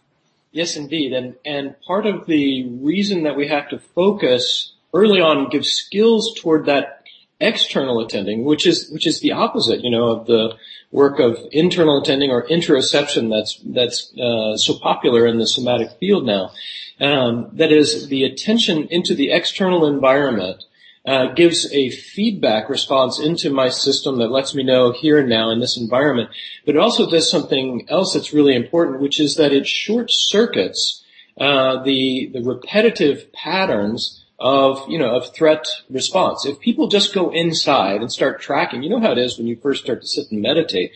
Yes, 0.51 0.75
indeed. 0.75 1.13
And, 1.13 1.35
and 1.45 1.75
part 1.81 2.05
of 2.05 2.25
the 2.25 2.67
reason 2.67 3.23
that 3.23 3.35
we 3.35 3.47
have 3.47 3.69
to 3.69 3.79
focus 3.79 4.73
early 4.93 5.21
on, 5.21 5.49
give 5.49 5.65
skills 5.65 6.33
toward 6.39 6.65
that 6.65 7.03
external 7.39 7.99
attending, 7.99 8.43
which 8.45 8.65
is, 8.65 8.89
which 8.89 9.05
is 9.05 9.19
the 9.19 9.33
opposite, 9.33 9.83
you 9.83 9.91
know, 9.91 10.07
of 10.07 10.25
the 10.25 10.55
work 10.91 11.19
of 11.19 11.37
internal 11.51 12.01
attending 12.01 12.31
or 12.31 12.47
interoception 12.47 13.29
that's, 13.29 13.59
that's, 13.65 14.17
uh, 14.17 14.57
so 14.57 14.79
popular 14.79 15.27
in 15.27 15.37
the 15.37 15.45
somatic 15.45 15.91
field 15.99 16.25
now. 16.25 16.51
Um, 16.99 17.51
that 17.53 17.71
is 17.71 18.07
the 18.07 18.23
attention 18.23 18.87
into 18.87 19.13
the 19.13 19.31
external 19.31 19.85
environment 19.85 20.63
uh, 21.07 21.27
gives 21.33 21.71
a 21.73 21.89
feedback 21.89 22.69
response 22.69 23.17
into 23.17 23.49
my 23.49 23.69
system 23.69 24.17
that 24.17 24.29
lets 24.29 24.53
me 24.53 24.61
know 24.61 24.91
here 24.91 25.17
and 25.17 25.29
now 25.29 25.49
in 25.49 25.59
this 25.59 25.77
environment. 25.77 26.29
But 26.65 26.75
it 26.75 26.81
also 26.81 27.09
does 27.09 27.31
something 27.31 27.87
else 27.89 28.13
that's 28.13 28.33
really 28.33 28.53
important, 28.53 28.99
which 28.99 29.19
is 29.19 29.35
that 29.35 29.53
it 29.53 29.65
short 29.65 30.11
circuits 30.11 31.03
uh, 31.39 31.81
the 31.83 32.29
the 32.33 32.41
repetitive 32.41 33.31
patterns 33.31 34.23
of, 34.39 34.87
you 34.87 34.99
know, 34.99 35.15
of 35.15 35.33
threat 35.33 35.65
response. 35.89 36.45
If 36.45 36.59
people 36.59 36.87
just 36.87 37.13
go 37.13 37.31
inside 37.31 38.01
and 38.01 38.11
start 38.11 38.39
tracking, 38.39 38.83
you 38.83 38.89
know 38.89 38.99
how 38.99 39.11
it 39.11 39.17
is 39.17 39.37
when 39.37 39.47
you 39.47 39.55
first 39.55 39.83
start 39.83 40.01
to 40.01 40.07
sit 40.07 40.29
and 40.29 40.41
meditate. 40.41 40.91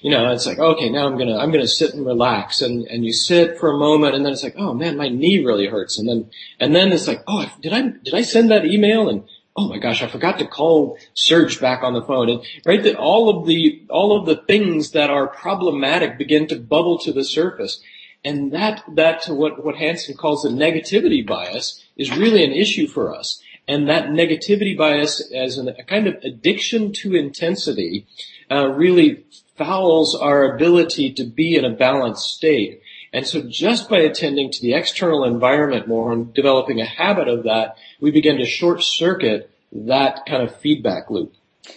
You 0.00 0.10
know, 0.10 0.30
it's 0.30 0.46
like, 0.46 0.58
okay, 0.58 0.90
now 0.90 1.06
I'm 1.06 1.18
gonna, 1.18 1.36
I'm 1.36 1.50
gonna 1.50 1.66
sit 1.66 1.94
and 1.94 2.06
relax 2.06 2.60
and, 2.60 2.86
and 2.86 3.04
you 3.04 3.12
sit 3.12 3.58
for 3.58 3.70
a 3.70 3.78
moment 3.78 4.14
and 4.14 4.24
then 4.24 4.32
it's 4.32 4.44
like, 4.44 4.54
oh 4.56 4.74
man, 4.74 4.96
my 4.96 5.08
knee 5.08 5.44
really 5.44 5.66
hurts. 5.66 5.98
And 5.98 6.08
then, 6.08 6.30
and 6.60 6.74
then 6.74 6.92
it's 6.92 7.08
like, 7.08 7.24
oh, 7.26 7.50
did 7.60 7.72
I, 7.72 7.82
did 7.82 8.14
I 8.14 8.22
send 8.22 8.50
that 8.52 8.64
email? 8.64 9.08
And, 9.08 9.24
oh 9.56 9.68
my 9.68 9.78
gosh, 9.78 10.02
I 10.02 10.08
forgot 10.08 10.38
to 10.38 10.46
call 10.46 10.98
Serge 11.14 11.60
back 11.60 11.82
on 11.82 11.92
the 11.92 12.02
phone. 12.02 12.28
And 12.28 12.44
right 12.64 12.82
that 12.82 12.96
all 12.96 13.28
of 13.28 13.46
the, 13.46 13.82
all 13.88 14.18
of 14.18 14.26
the 14.26 14.36
things 14.36 14.90
that 14.92 15.10
are 15.10 15.28
problematic 15.28 16.18
begin 16.18 16.48
to 16.48 16.56
bubble 16.56 16.98
to 17.00 17.12
the 17.12 17.24
surface. 17.24 17.80
And 18.24 18.52
that, 18.52 18.82
that 18.94 19.26
what, 19.26 19.64
what 19.64 19.76
Hanson 19.76 20.16
calls 20.16 20.42
the 20.42 20.48
negativity 20.48 21.24
bias 21.24 21.84
is 21.96 22.16
really 22.16 22.42
an 22.44 22.52
issue 22.52 22.86
for 22.86 23.14
us. 23.14 23.40
And 23.68 23.88
that 23.88 24.08
negativity 24.08 24.76
bias 24.76 25.32
as 25.32 25.56
an, 25.56 25.68
a 25.68 25.84
kind 25.84 26.06
of 26.06 26.16
addiction 26.24 26.92
to 26.94 27.14
intensity, 27.14 28.06
uh, 28.50 28.68
really 28.68 29.24
fouls 29.56 30.14
our 30.14 30.54
ability 30.54 31.12
to 31.12 31.24
be 31.24 31.56
in 31.56 31.64
a 31.64 31.70
balanced 31.70 32.34
state. 32.34 32.80
And 33.14 33.24
so 33.24 33.42
just 33.42 33.88
by 33.88 33.98
attending 33.98 34.50
to 34.50 34.60
the 34.60 34.74
external 34.74 35.22
environment 35.22 35.86
more 35.86 36.12
and 36.12 36.34
developing 36.34 36.80
a 36.80 36.84
habit 36.84 37.28
of 37.28 37.44
that, 37.44 37.76
we 38.00 38.10
begin 38.10 38.38
to 38.38 38.44
short 38.44 38.82
circuit 38.82 39.48
that 39.70 40.26
kind 40.26 40.42
of 40.42 40.56
feedback 40.56 41.10
loop. 41.10 41.32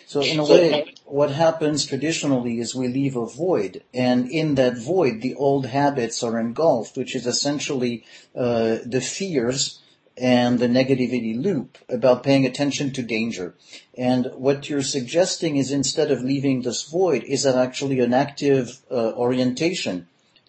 So 0.08 0.22
in 0.22 0.40
a 0.40 0.44
way, 0.44 0.96
what 1.06 1.30
happens 1.30 1.86
traditionally 1.86 2.60
is 2.60 2.74
we 2.74 2.88
leave 2.88 3.16
a 3.16 3.28
void, 3.28 3.84
and 3.94 4.30
in 4.32 4.56
that 4.56 4.80
void, 4.80 5.22
the 5.22 5.36
old 5.36 5.68
habits 5.68 6.24
are 6.24 6.40
engulfed, 6.40 6.98
which 6.98 7.16
is 7.16 7.28
essentially 7.28 8.04
uh, 8.36 8.80
the 8.84 9.00
fears 9.00 9.80
and 10.18 10.58
the 10.58 10.68
negativity 10.68 11.40
loop 11.40 11.78
about 11.88 12.24
paying 12.24 12.48
attention 12.48 12.92
to 12.94 13.04
danger. 13.04 13.54
And 13.96 14.32
what 14.34 14.70
you're 14.70 14.82
suggesting 14.82 15.58
is 15.58 15.72
instead 15.72 16.10
of 16.10 16.24
leaving 16.24 16.64
this 16.64 16.90
void, 16.90 17.24
is 17.24 17.44
that 17.44 17.56
actually 17.56 18.00
an 18.00 18.14
active 18.14 18.80
uh, 18.90 19.12
orientation 19.14 20.08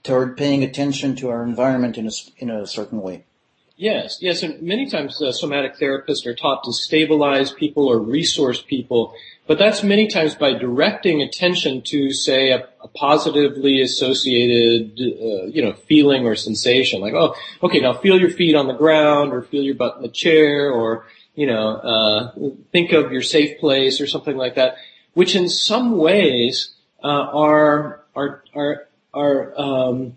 toward 0.09 0.39
paying 0.39 0.65
attention 0.65 1.15
to 1.15 1.29
our 1.29 1.45
environment 1.45 1.99
in 1.99 2.07
a, 2.07 2.11
in 2.39 2.51
a 2.51 2.67
certain 2.67 3.03
way. 3.03 3.25
Yes, 3.77 4.19
yes, 4.21 4.43
and 4.43 4.61
many 4.61 4.91
times 4.91 5.23
uh, 5.23 5.31
somatic 5.31 5.77
therapists 5.79 6.27
are 6.27 6.35
taught 6.35 6.65
to 6.65 6.73
stabilize 6.73 7.53
people 7.53 7.87
or 7.87 8.01
resource 8.01 8.61
people, 8.61 9.15
but 9.47 9.57
that's 9.57 9.85
many 9.85 10.09
times 10.09 10.35
by 10.35 10.53
directing 10.55 11.23
attention 11.23 11.83
to, 11.83 12.11
say, 12.13 12.51
a, 12.51 12.67
a 12.83 12.89
positively 12.89 13.81
associated, 13.81 14.99
uh, 14.99 15.47
you 15.47 15.63
know, 15.63 15.75
feeling 15.75 16.27
or 16.27 16.35
sensation. 16.35 17.01
Like, 17.01 17.15
oh, 17.15 17.37
okay, 17.63 17.79
now 17.79 17.93
feel 17.93 18.19
your 18.19 18.31
feet 18.31 18.57
on 18.57 18.67
the 18.67 18.73
ground, 18.73 19.33
or 19.33 19.43
feel 19.43 19.63
your 19.63 19.77
butt 19.77 19.97
in 19.97 20.03
the 20.03 20.09
chair, 20.09 20.73
or 20.73 21.07
you 21.37 21.47
know, 21.47 21.77
uh, 21.77 22.51
think 22.73 22.91
of 22.91 23.13
your 23.13 23.23
safe 23.23 23.61
place, 23.61 24.01
or 24.01 24.09
something 24.09 24.37
like 24.37 24.57
that, 24.57 24.79
which 25.15 25.37
in 25.37 25.49
some 25.49 25.97
ways 25.99 26.75
uh, 27.05 27.07
are 27.07 28.03
are 28.17 28.43
are 28.57 28.88
are 29.15 29.59
um, 29.59 30.17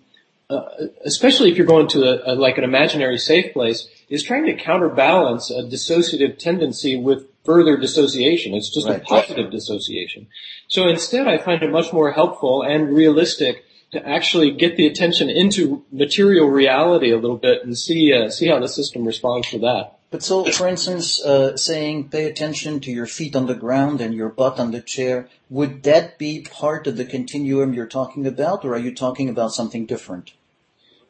uh, 0.52 0.88
especially 1.06 1.50
if 1.50 1.58
you're 1.58 1.66
going 1.66 1.88
to 1.88 2.04
a, 2.04 2.34
a, 2.34 2.36
like 2.36 2.58
an 2.58 2.66
imaginary 2.66 3.18
safe 3.18 3.54
place, 3.54 3.88
is 4.10 4.22
trying 4.22 4.46
to 4.46 4.54
counterbalance 4.54 5.50
a 5.50 5.64
dissociative 5.64 6.38
tendency 6.38 6.98
with 6.98 7.26
further 7.46 7.78
dissociation. 7.78 8.54
It's 8.54 8.70
just 8.70 8.88
right. 8.88 9.02
a 9.02 9.04
positive 9.04 9.50
dissociation. 9.50 10.28
So 10.68 10.90
instead, 10.90 11.28
I 11.28 11.38
find 11.38 11.64
it 11.64 11.72
much 11.72 11.94
more 11.94 12.12
helpful 12.12 12.64
and 12.64 12.94
realistic 12.94 13.64
to 13.94 14.06
actually 14.06 14.52
get 14.52 14.76
the 14.76 14.88
attention 14.88 15.30
into 15.30 15.86
material 15.92 16.48
reality 16.48 17.12
a 17.12 17.18
little 17.18 17.38
bit 17.38 17.64
and 17.64 17.78
see 17.78 18.14
uh, 18.14 18.30
see 18.30 18.48
how 18.48 18.60
the 18.60 18.68
system 18.68 19.06
responds 19.06 19.50
to 19.52 19.60
that. 19.60 20.00
But 20.12 20.24
so, 20.24 20.44
for 20.44 20.68
instance, 20.68 21.24
uh, 21.24 21.56
saying 21.56 22.10
pay 22.10 22.26
attention 22.26 22.82
to 22.82 22.92
your 22.92 23.06
feet 23.06 23.34
on 23.34 23.46
the 23.46 23.56
ground 23.56 24.02
and 24.02 24.14
your 24.14 24.28
butt 24.28 24.60
on 24.60 24.72
the 24.72 24.82
chair, 24.82 25.30
would 25.50 25.84
that 25.84 26.18
be 26.18 26.42
part 26.42 26.86
of 26.86 26.98
the 26.98 27.06
continuum 27.06 27.74
you're 27.74 27.86
talking 27.88 28.28
about, 28.28 28.66
or 28.66 28.74
are 28.76 28.80
you 28.80 28.94
talking 28.94 29.30
about 29.30 29.54
something 29.54 29.86
different? 29.86 30.34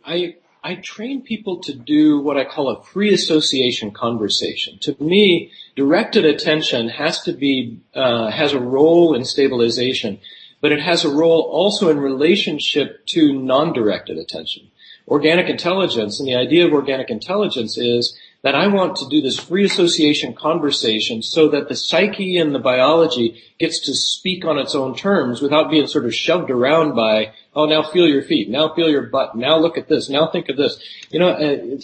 I 0.05 0.36
I 0.63 0.75
train 0.75 1.24
people 1.24 1.58
to 1.62 1.74
do 1.74 2.20
what 2.20 2.38
I 2.38 2.46
call 2.46 2.70
a 2.70 2.84
free 2.84 3.12
association 3.12 3.89
conversation. 3.89 4.77
To 4.81 4.96
me, 5.00 5.51
directed 5.75 6.24
attention 6.24 6.89
has 6.89 7.22
to 7.24 7.34
be 7.34 7.79
uh, 7.96 8.29
has 8.29 8.53
a 8.53 8.60
role 8.60 9.15
in 9.15 9.25
stabilization, 9.25 10.20
but 10.62 10.72
it 10.72 10.79
has 10.79 11.03
a 11.03 11.10
role 11.10 11.41
also 11.41 11.89
in 11.89 12.00
relationship 12.00 13.03
to 13.08 13.34
non-directed 13.34 14.20
attention. 14.20 14.67
Organic 15.08 15.50
intelligence 15.50 16.20
and 16.20 16.29
the 16.29 16.36
idea 16.36 16.67
of 16.67 16.74
organic 16.74 17.10
intelligence 17.10 17.79
is 17.79 18.15
that 18.44 18.56
I 18.56 18.68
want 18.68 18.96
to 18.98 19.08
do 19.08 19.22
this 19.22 19.40
free 19.40 19.66
association 19.66 20.34
conversation 20.34 21.22
so 21.22 21.50
that 21.50 21.70
the 21.70 21.76
psyche 21.76 22.38
and 22.38 22.56
the 22.56 22.60
biology 22.60 23.44
gets 23.60 23.80
to 23.86 23.94
speak 23.94 24.46
on 24.46 24.58
its 24.58 24.74
own 24.74 24.96
terms 24.96 25.42
without 25.42 25.70
being 25.70 25.86
sort 25.86 26.06
of 26.06 26.16
shoved 26.16 26.50
around 26.50 26.96
by, 26.96 27.34
oh, 27.54 27.66
now 27.66 27.84
feel 27.84 28.08
your 28.08 28.24
feet, 28.24 28.50
now 28.50 28.74
feel 28.74 28.90
your 28.90 29.04
butt, 29.04 29.36
now 29.36 29.60
look 29.60 29.78
at 29.78 29.88
this, 29.88 30.10
now 30.10 30.28
think 30.32 30.50
of 30.50 30.58
this. 30.58 30.82
You 31.12 31.20
know, 31.20 31.30
uh, 31.30 31.78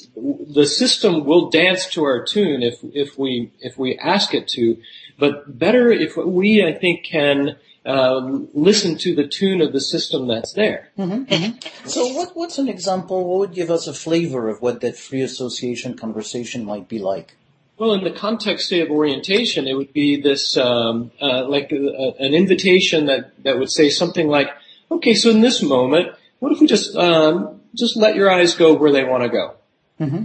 the 0.51 0.65
system 0.65 1.25
will 1.25 1.51
dance 1.51 1.85
to 1.91 2.03
our 2.05 2.25
tune 2.25 2.63
if, 2.63 2.79
if 2.83 3.19
we, 3.19 3.51
if 3.59 3.77
we 3.77 3.95
ask 3.97 4.33
it 4.33 4.47
to, 4.49 4.77
but 5.19 5.59
better 5.59 5.91
if 5.91 6.17
we, 6.17 6.65
I 6.65 6.73
think, 6.73 7.05
can 7.05 7.57
um, 7.87 8.49
listen 8.53 8.97
to 8.97 9.15
the 9.15 9.25
tune 9.25 9.61
of 9.61 9.71
the 9.71 9.79
system 9.79 10.27
that's 10.27 10.53
there. 10.53 10.89
Mm-hmm, 10.97 11.23
mm-hmm. 11.23 11.87
So 11.87 12.07
what, 12.13 12.35
what's 12.35 12.57
an 12.57 12.67
example? 12.67 13.23
What 13.23 13.39
would 13.39 13.53
give 13.53 13.71
us 13.71 13.87
a 13.87 13.93
flavor 13.93 14.49
of 14.49 14.61
what 14.61 14.81
that 14.81 14.97
free 14.97 15.21
association 15.21 15.95
conversation 15.95 16.65
might 16.65 16.89
be 16.89 16.99
like? 16.99 17.35
Well, 17.77 17.93
in 17.93 18.03
the 18.03 18.11
context 18.11 18.67
say, 18.67 18.81
of 18.81 18.89
orientation, 18.89 19.67
it 19.67 19.75
would 19.75 19.93
be 19.93 20.21
this 20.21 20.57
um, 20.57 21.11
uh, 21.21 21.47
like 21.47 21.71
a, 21.71 21.77
a, 21.77 22.25
an 22.25 22.33
invitation 22.33 23.05
that 23.05 23.31
that 23.43 23.57
would 23.57 23.71
say 23.71 23.89
something 23.89 24.27
like, 24.27 24.49
"Okay, 24.89 25.13
so 25.13 25.29
in 25.29 25.41
this 25.41 25.61
moment, 25.61 26.09
what 26.39 26.51
if 26.51 26.59
we 26.59 26.65
just 26.65 26.95
um, 26.95 27.61
just 27.75 27.95
let 27.95 28.15
your 28.15 28.31
eyes 28.31 28.55
go 28.55 28.73
where 28.73 28.91
they 28.91 29.03
want 29.03 29.23
to 29.23 29.29
go? 29.29 29.53
Mm-hmm. 30.01 30.23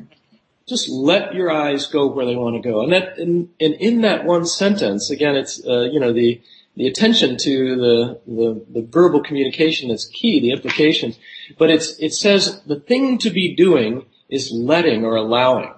Just 0.66 0.88
let 0.88 1.35
your 1.35 1.52
eyes 1.52 1.87
go 1.88 2.07
where 2.07 2.25
they 2.25 2.37
want 2.37 2.57
to 2.57 2.66
go." 2.66 2.81
And 2.81 2.92
that 2.95 3.19
and, 3.19 3.50
and 3.61 3.75
in 3.75 4.00
that 4.00 4.25
one 4.25 4.47
sentence, 4.47 5.11
again, 5.11 5.37
it's 5.37 5.62
uh, 5.62 5.83
you 5.83 6.00
know 6.00 6.14
the 6.14 6.40
the 6.76 6.87
attention 6.87 7.37
to 7.38 7.76
the, 7.76 8.21
the, 8.26 8.64
the 8.73 8.83
verbal 8.83 9.23
communication 9.23 9.91
that's 9.91 10.07
key, 10.07 10.41
the 10.41 10.52
implications. 10.52 11.19
But 11.59 11.71
it's, 11.71 11.99
it 11.99 12.14
says 12.14 12.62
the 12.62 12.81
thing 12.81 13.19
to 13.19 13.31
be 13.31 13.55
doing 13.55 14.07
is 14.29 14.50
letting 14.50 15.05
or 15.05 15.17
allowing. 15.17 15.75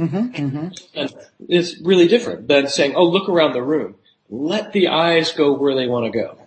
Mm-hmm, 0.00 0.16
mm-hmm. 0.16 0.68
And 0.94 1.14
it's 1.48 1.78
really 1.80 2.08
different 2.08 2.48
than 2.48 2.66
saying, 2.66 2.94
oh, 2.96 3.04
look 3.04 3.28
around 3.28 3.52
the 3.52 3.62
room. 3.62 3.94
Let 4.28 4.72
the 4.72 4.88
eyes 4.88 5.32
go 5.32 5.52
where 5.52 5.76
they 5.76 5.86
want 5.86 6.12
to 6.12 6.18
go. 6.18 6.38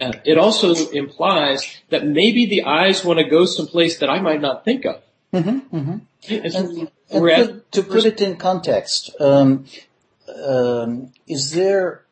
uh, 0.00 0.12
it 0.24 0.38
also 0.38 0.74
implies 0.90 1.80
that 1.90 2.06
maybe 2.06 2.46
the 2.46 2.64
eyes 2.64 3.04
want 3.04 3.18
to 3.18 3.24
go 3.24 3.44
someplace 3.46 3.98
that 3.98 4.08
I 4.08 4.20
might 4.20 4.40
not 4.40 4.64
think 4.64 4.84
of. 4.84 5.02
Mm-hmm, 5.32 5.76
mm-hmm. 5.76 5.98
And, 6.32 6.54
and 6.54 6.90
put, 7.10 7.72
to 7.72 7.82
put 7.82 8.04
it 8.04 8.20
in 8.20 8.36
context, 8.36 9.14
um, 9.20 9.66
um, 10.44 11.12
is 11.26 11.52
there 11.52 12.04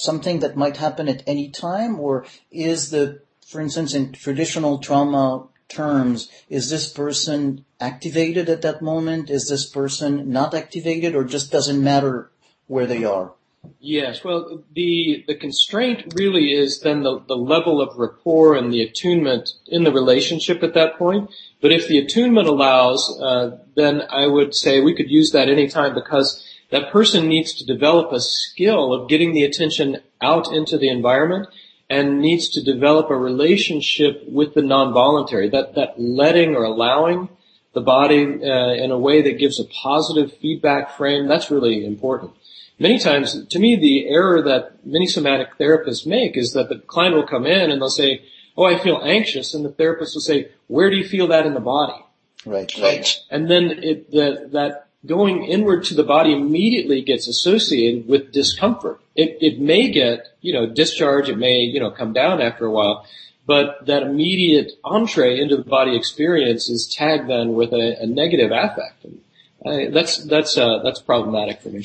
something 0.00 0.40
that 0.40 0.56
might 0.56 0.76
happen 0.78 1.08
at 1.08 1.22
any 1.26 1.48
time, 1.48 2.00
or 2.00 2.24
is 2.50 2.90
the, 2.90 3.20
for 3.46 3.60
instance, 3.60 3.94
in 3.94 4.12
traditional 4.12 4.78
trauma 4.78 5.46
terms, 5.68 6.30
is 6.48 6.70
this 6.70 6.90
person 6.90 7.64
activated 7.80 8.48
at 8.48 8.62
that 8.62 8.82
moment? 8.82 9.30
Is 9.30 9.48
this 9.48 9.68
person 9.68 10.30
not 10.30 10.54
activated, 10.54 11.14
or 11.14 11.24
just 11.24 11.52
doesn't 11.52 11.82
matter 11.82 12.30
where 12.66 12.86
they 12.86 13.04
are? 13.04 13.32
Yes. 13.78 14.24
Well, 14.24 14.62
the 14.74 15.24
the 15.26 15.34
constraint 15.34 16.14
really 16.16 16.52
is 16.52 16.80
then 16.80 17.02
the, 17.02 17.20
the 17.28 17.36
level 17.36 17.82
of 17.82 17.98
rapport 17.98 18.54
and 18.54 18.72
the 18.72 18.82
attunement 18.82 19.50
in 19.66 19.84
the 19.84 19.92
relationship 19.92 20.62
at 20.62 20.74
that 20.74 20.96
point. 20.96 21.30
But 21.60 21.72
if 21.72 21.86
the 21.86 21.98
attunement 21.98 22.48
allows, 22.48 23.18
uh, 23.22 23.58
then 23.76 24.02
I 24.08 24.26
would 24.26 24.54
say 24.54 24.80
we 24.80 24.94
could 24.94 25.10
use 25.10 25.32
that 25.32 25.50
anytime 25.50 25.94
because 25.94 26.42
that 26.70 26.90
person 26.90 27.28
needs 27.28 27.52
to 27.54 27.64
develop 27.64 28.12
a 28.12 28.20
skill 28.20 28.92
of 28.92 29.08
getting 29.08 29.32
the 29.32 29.42
attention 29.42 29.98
out 30.20 30.52
into 30.52 30.78
the 30.78 30.88
environment 30.88 31.48
and 31.88 32.20
needs 32.20 32.48
to 32.50 32.62
develop 32.62 33.10
a 33.10 33.16
relationship 33.16 34.22
with 34.28 34.54
the 34.54 34.62
non-voluntary, 34.62 35.48
that, 35.48 35.74
that 35.74 36.00
letting 36.00 36.54
or 36.54 36.62
allowing 36.62 37.28
the 37.72 37.80
body 37.80 38.22
uh, 38.24 38.72
in 38.74 38.90
a 38.90 38.98
way 38.98 39.22
that 39.22 39.38
gives 39.38 39.58
a 39.58 39.64
positive 39.64 40.32
feedback 40.38 40.96
frame, 40.96 41.26
that's 41.26 41.50
really 41.50 41.84
important 41.84 42.32
many 42.80 42.98
times, 42.98 43.46
to 43.46 43.58
me, 43.60 43.76
the 43.76 44.08
error 44.08 44.42
that 44.42 44.84
many 44.84 45.06
somatic 45.06 45.56
therapists 45.58 46.06
make 46.06 46.36
is 46.36 46.52
that 46.54 46.68
the 46.68 46.78
client 46.78 47.14
will 47.14 47.26
come 47.26 47.46
in 47.46 47.70
and 47.70 47.80
they'll 47.80 47.90
say, 47.90 48.22
oh, 48.56 48.64
I 48.64 48.78
feel 48.78 49.00
anxious. 49.04 49.54
And 49.54 49.64
the 49.64 49.70
therapist 49.70 50.16
will 50.16 50.22
say, 50.22 50.48
where 50.66 50.90
do 50.90 50.96
you 50.96 51.06
feel 51.06 51.28
that 51.28 51.46
in 51.46 51.54
the 51.54 51.60
body? 51.60 52.04
Right. 52.44 52.72
Right. 52.80 53.16
And 53.30 53.48
then 53.48 53.64
it, 53.82 54.10
the, 54.10 54.48
that 54.52 54.88
going 55.06 55.44
inward 55.44 55.84
to 55.84 55.94
the 55.94 56.02
body 56.02 56.32
immediately 56.32 57.02
gets 57.02 57.28
associated 57.28 58.08
with 58.08 58.32
discomfort. 58.32 59.00
It, 59.14 59.38
it 59.40 59.60
may 59.60 59.90
get, 59.90 60.36
you 60.40 60.52
know, 60.52 60.66
discharge. 60.66 61.28
It 61.28 61.38
may, 61.38 61.60
you 61.60 61.80
know, 61.80 61.90
come 61.90 62.12
down 62.12 62.40
after 62.40 62.66
a 62.66 62.70
while. 62.70 63.06
But 63.46 63.86
that 63.86 64.02
immediate 64.02 64.72
entree 64.84 65.40
into 65.40 65.56
the 65.56 65.64
body 65.64 65.96
experience 65.96 66.68
is 66.68 66.86
tagged 66.86 67.28
then 67.28 67.54
with 67.54 67.72
a, 67.72 68.02
a 68.02 68.06
negative 68.06 68.52
affect. 68.52 69.04
And 69.04 69.20
I, 69.66 69.88
that's, 69.90 70.18
that's, 70.24 70.56
uh, 70.56 70.80
that's 70.84 71.00
problematic 71.00 71.60
for 71.60 71.70
me 71.70 71.84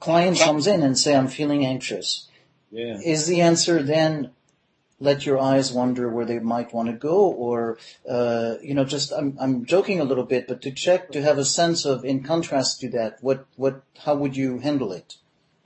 client 0.00 0.38
comes 0.38 0.66
in 0.66 0.82
and 0.82 0.98
say, 0.98 1.14
I'm 1.14 1.28
feeling 1.28 1.64
anxious. 1.64 2.26
Yeah. 2.72 2.98
Is 3.04 3.26
the 3.26 3.42
answer 3.42 3.82
then 3.82 4.30
let 5.00 5.24
your 5.24 5.38
eyes 5.38 5.72
wander 5.72 6.08
where 6.10 6.26
they 6.26 6.38
might 6.38 6.74
want 6.74 6.88
to 6.88 6.94
go 6.94 7.32
or, 7.32 7.78
uh, 8.08 8.56
you 8.62 8.74
know, 8.74 8.84
just, 8.84 9.12
I'm, 9.12 9.36
I'm 9.40 9.64
joking 9.64 9.98
a 9.98 10.04
little 10.04 10.24
bit, 10.24 10.46
but 10.46 10.60
to 10.62 10.70
check, 10.70 11.10
to 11.12 11.22
have 11.22 11.38
a 11.38 11.44
sense 11.44 11.86
of, 11.86 12.04
in 12.04 12.22
contrast 12.22 12.80
to 12.80 12.90
that, 12.90 13.18
what, 13.22 13.46
what, 13.56 13.82
how 14.04 14.14
would 14.14 14.36
you 14.36 14.58
handle 14.58 14.92
it? 14.92 15.16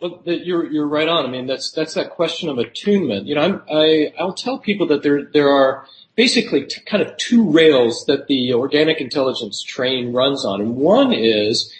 Well, 0.01 0.23
you're, 0.25 0.71
you're 0.71 0.87
right 0.87 1.09
on. 1.09 1.25
I 1.27 1.29
mean, 1.29 1.47
that's, 1.47 1.73
that's 1.73 1.95
that 1.95 2.11
question 2.11 2.49
of 2.49 2.59
attunement. 2.59 3.27
You 3.27 3.35
know, 3.35 3.43
I'm, 3.43 3.63
I, 3.71 4.13
I'll 4.19 4.35
tell 4.35 4.59
people 4.59 4.87
that 4.89 5.03
there, 5.03 5.25
there 5.25 5.49
are 5.49 5.87
basically 6.15 6.67
t- 6.67 6.81
kind 6.83 7.03
of 7.03 7.17
two 7.17 7.51
rails 7.51 8.05
that 8.07 8.29
the 8.29 8.53
organic 8.55 9.01
intelligence 9.01 9.63
train 9.63 10.13
runs 10.13 10.45
on. 10.45 10.61
And 10.61 10.77
one 10.77 11.13
is 11.13 11.73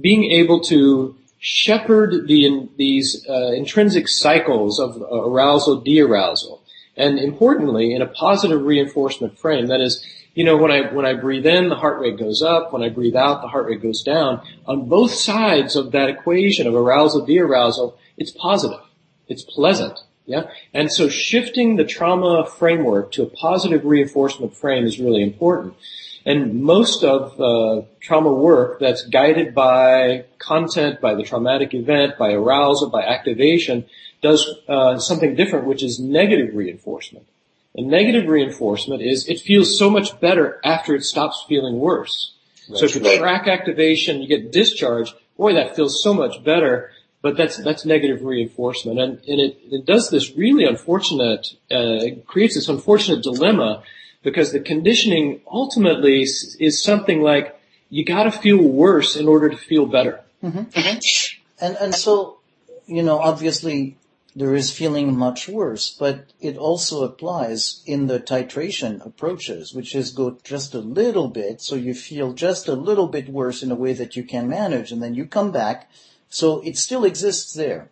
being 0.00 0.30
able 0.32 0.60
to 0.62 1.16
shepherd 1.38 2.26
the, 2.26 2.68
these 2.76 3.24
uh, 3.28 3.52
intrinsic 3.52 4.08
cycles 4.08 4.80
of 4.80 5.00
arousal, 5.00 5.80
de-arousal, 5.80 6.57
and 6.98 7.18
importantly, 7.18 7.94
in 7.94 8.02
a 8.02 8.06
positive 8.06 8.62
reinforcement 8.62 9.38
frame. 9.38 9.68
That 9.68 9.80
is, 9.80 10.04
you 10.34 10.44
know, 10.44 10.56
when 10.56 10.70
I 10.70 10.92
when 10.92 11.06
I 11.06 11.14
breathe 11.14 11.46
in, 11.46 11.68
the 11.68 11.76
heart 11.76 12.00
rate 12.00 12.18
goes 12.18 12.42
up. 12.42 12.72
When 12.72 12.82
I 12.82 12.88
breathe 12.88 13.16
out, 13.16 13.40
the 13.40 13.48
heart 13.48 13.66
rate 13.66 13.82
goes 13.82 14.02
down. 14.02 14.42
On 14.66 14.88
both 14.88 15.12
sides 15.12 15.76
of 15.76 15.92
that 15.92 16.08
equation 16.08 16.66
of 16.66 16.74
arousal, 16.74 17.24
de-arousal, 17.24 17.96
it's 18.16 18.32
positive. 18.32 18.80
It's 19.28 19.42
pleasant. 19.42 19.98
Yeah. 20.26 20.50
And 20.74 20.92
so 20.92 21.08
shifting 21.08 21.76
the 21.76 21.84
trauma 21.84 22.44
framework 22.44 23.12
to 23.12 23.22
a 23.22 23.26
positive 23.30 23.84
reinforcement 23.84 24.54
frame 24.54 24.84
is 24.84 25.00
really 25.00 25.22
important. 25.22 25.74
And 26.26 26.62
most 26.62 27.02
of 27.02 27.40
uh, 27.40 27.86
trauma 28.00 28.30
work 28.30 28.80
that's 28.80 29.06
guided 29.06 29.54
by 29.54 30.26
content, 30.38 31.00
by 31.00 31.14
the 31.14 31.22
traumatic 31.22 31.72
event, 31.72 32.18
by 32.18 32.32
arousal, 32.32 32.90
by 32.90 33.02
activation, 33.02 33.86
does 34.20 34.48
uh, 34.68 34.98
something 34.98 35.34
different, 35.34 35.66
which 35.66 35.82
is 35.82 35.98
negative 35.98 36.54
reinforcement. 36.54 37.26
And 37.74 37.88
negative 37.88 38.26
reinforcement 38.28 39.02
is 39.02 39.28
it 39.28 39.40
feels 39.40 39.78
so 39.78 39.90
much 39.90 40.18
better 40.20 40.60
after 40.64 40.94
it 40.94 41.04
stops 41.04 41.44
feeling 41.48 41.78
worse. 41.78 42.32
Right. 42.68 42.78
So 42.78 42.86
if 42.86 42.94
you 42.96 43.18
track 43.18 43.46
activation, 43.46 44.20
you 44.20 44.28
get 44.28 44.52
discharge, 44.52 45.14
boy, 45.36 45.54
that 45.54 45.76
feels 45.76 46.02
so 46.02 46.12
much 46.12 46.42
better. 46.44 46.90
But 47.20 47.36
that's 47.36 47.56
that's 47.56 47.84
negative 47.84 48.22
reinforcement, 48.22 49.00
and 49.00 49.18
and 49.26 49.40
it, 49.40 49.58
it 49.72 49.84
does 49.84 50.08
this 50.08 50.36
really 50.36 50.64
unfortunate, 50.64 51.48
uh, 51.68 52.22
creates 52.28 52.54
this 52.54 52.68
unfortunate 52.68 53.24
dilemma 53.24 53.82
because 54.22 54.52
the 54.52 54.60
conditioning 54.60 55.40
ultimately 55.50 56.22
is, 56.22 56.56
is 56.60 56.80
something 56.80 57.20
like 57.20 57.58
you 57.90 58.04
got 58.04 58.24
to 58.24 58.30
feel 58.30 58.58
worse 58.62 59.16
in 59.16 59.26
order 59.26 59.48
to 59.48 59.56
feel 59.56 59.86
better. 59.86 60.20
Mm-hmm. 60.44 60.58
Mm-hmm. 60.58 61.64
And 61.64 61.76
and 61.76 61.94
so 61.94 62.38
you 62.86 63.02
know 63.02 63.18
obviously 63.18 63.97
there 64.36 64.54
is 64.54 64.70
feeling 64.70 65.16
much 65.16 65.48
worse, 65.48 65.90
but 65.90 66.32
it 66.40 66.56
also 66.56 67.02
applies 67.02 67.82
in 67.86 68.06
the 68.06 68.20
titration 68.20 69.04
approaches, 69.04 69.74
which 69.74 69.94
is 69.94 70.10
go 70.10 70.38
just 70.44 70.74
a 70.74 70.80
little 70.80 71.28
bit, 71.28 71.60
so 71.60 71.74
you 71.74 71.94
feel 71.94 72.32
just 72.32 72.68
a 72.68 72.74
little 72.74 73.08
bit 73.08 73.28
worse 73.28 73.62
in 73.62 73.70
a 73.70 73.74
way 73.74 73.92
that 73.94 74.16
you 74.16 74.22
can 74.22 74.48
manage, 74.48 74.92
and 74.92 75.02
then 75.02 75.14
you 75.14 75.26
come 75.26 75.50
back. 75.50 75.90
So 76.28 76.60
it 76.60 76.76
still 76.76 77.04
exists 77.04 77.54
there. 77.54 77.90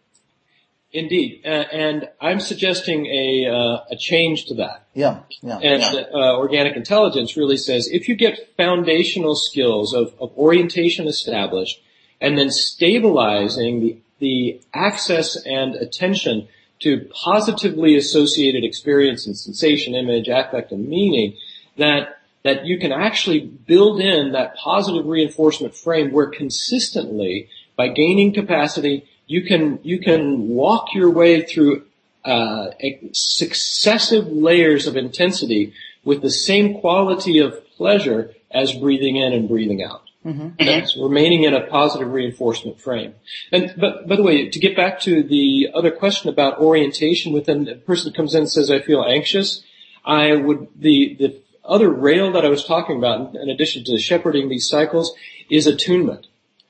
Indeed, 0.92 1.42
uh, 1.44 1.64
and 1.72 2.09
I'm 2.20 2.40
suggesting 2.40 3.07
a 3.07 3.46
uh, 3.51 3.85
a 3.90 3.96
change 3.96 4.46
to 4.46 4.55
that. 4.55 4.87
Yeah, 4.94 5.20
yeah. 5.42 5.59
And 5.59 5.83
yeah. 5.83 6.05
Uh, 6.14 6.37
organic 6.37 6.77
intelligence 6.77 7.37
really 7.37 7.57
says 7.57 7.88
if 7.88 8.09
you 8.09 8.14
get 8.14 8.55
foundational 8.57 9.35
skills 9.35 9.92
of, 9.92 10.14
of 10.20 10.33
orientation 10.38 11.09
established, 11.09 11.83
and 12.20 12.38
then 12.38 12.51
stabilizing 12.51 13.81
the 13.81 13.99
the 14.19 14.61
access 14.75 15.37
and 15.45 15.75
attention 15.75 16.49
to 16.81 17.09
positively 17.13 17.97
associated 17.97 18.65
experience 18.65 19.27
and 19.27 19.37
sensation, 19.37 19.95
image, 19.95 20.29
affect, 20.29 20.73
and 20.73 20.89
meaning, 20.89 21.37
that 21.77 22.19
that 22.43 22.65
you 22.65 22.79
can 22.79 22.93
actually 22.93 23.41
build 23.41 24.01
in 24.01 24.33
that 24.33 24.55
positive 24.57 25.05
reinforcement 25.07 25.75
frame 25.75 26.13
where 26.13 26.29
consistently 26.29 27.49
by 27.77 27.89
gaining 27.89 28.33
capacity 28.33 29.05
you 29.27 29.43
can 29.43 29.81
you 29.83 29.99
can 29.99 30.49
walk 30.49 30.95
your 30.95 31.11
way 31.11 31.43
through 31.43 31.85
uh, 32.25 32.71
successive 33.13 34.29
layers 34.29 34.87
of 34.87 34.97
intensity 34.97 35.73
with 36.05 36.23
the 36.23 36.31
same 36.31 36.81
quality 36.81 37.39
of 37.39 37.55
pleasure 37.77 38.33
as 38.51 38.73
breathing 38.73 39.17
in 39.17 39.33
and 39.33 39.49
breathing 39.49 39.83
out. 39.83 40.06
Mm-hmm. 40.27 40.49
That's 40.59 40.97
remaining 40.97 41.45
in 41.45 41.55
a 41.55 41.67
positive 41.69 42.12
reinforcement 42.12 42.81
frame. 42.81 43.15
And 43.53 43.73
but 43.77 44.09
by 44.09 44.17
the 44.17 44.25
way, 44.25 44.49
to 44.49 44.59
get 44.59 44.75
back 44.75 44.99
to 45.03 45.23
the 45.23 45.69
other 45.73 45.93
question 45.93 46.29
about 46.29 46.59
orientation 46.59 47.33
within 47.33 47.65
the 47.65 47.77
person 47.77 48.12
comes 48.12 48.35
in 48.35 48.41
and 48.41 48.51
says, 48.51 48.69
I 48.69 48.81
feel 48.81 49.05
anxious, 49.05 49.62
I 50.05 50.35
would 50.35 50.69
the 50.77 51.17
the 51.19 51.41
other 51.65 51.89
rail 51.89 52.33
that 52.33 52.45
I 52.45 52.49
was 52.49 52.65
talking 52.65 52.97
about, 52.97 53.37
in 53.37 53.49
addition 53.49 53.85
to 53.85 53.99
shepherding 53.99 54.49
these 54.49 54.69
cycles, 54.69 55.15
is 55.49 55.67
attunement. 55.67 56.27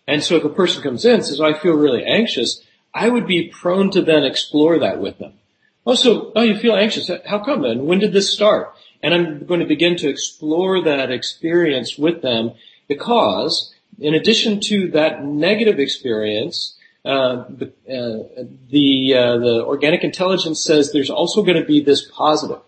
And 0.07 0.23
so 0.23 0.37
if 0.37 0.45
a 0.45 0.51
person 0.51 0.83
comes 0.83 1.05
in 1.05 1.15
and 1.15 1.25
says, 1.25 1.41
I 1.41 1.55
feel 1.55 1.75
really 1.75 2.05
anxious, 2.05 2.63
I 2.95 3.09
would 3.09 3.27
be 3.27 3.49
prone 3.49 3.91
to 3.93 4.03
then 4.03 4.25
explore 4.25 4.79
that 4.79 5.01
with 5.01 5.19
them. 5.19 5.35
Oh, 5.87 5.95
so, 5.95 6.33
oh, 6.35 6.43
you 6.43 6.57
feel 6.57 6.75
anxious. 6.75 7.11
How 7.27 7.45
come 7.45 7.63
then? 7.63 7.87
When 7.87 7.99
did 7.99 8.13
this 8.13 8.33
start? 8.33 8.75
And 9.03 9.15
I'm 9.15 9.47
going 9.47 9.61
to 9.61 9.67
begin 9.67 9.97
to 9.99 10.09
explore 10.09 10.83
that 10.83 11.11
experience 11.11 11.97
with 11.99 12.23
them 12.23 12.53
because 12.89 13.75
in 13.99 14.15
addition 14.15 14.61
to 14.61 14.89
that 14.91 15.25
negative 15.25 15.79
experience, 15.79 16.77
uh, 17.05 17.45
the, 17.49 17.67
uh, 17.89 18.45
the, 18.71 19.15
uh, 19.15 19.39
the 19.39 19.65
organic 19.65 20.03
intelligence 20.03 20.63
says 20.63 20.93
there's 20.93 21.11
also 21.11 21.43
going 21.43 21.61
to 21.61 21.65
be 21.65 21.81
this 21.81 22.11
positive. 22.11 22.61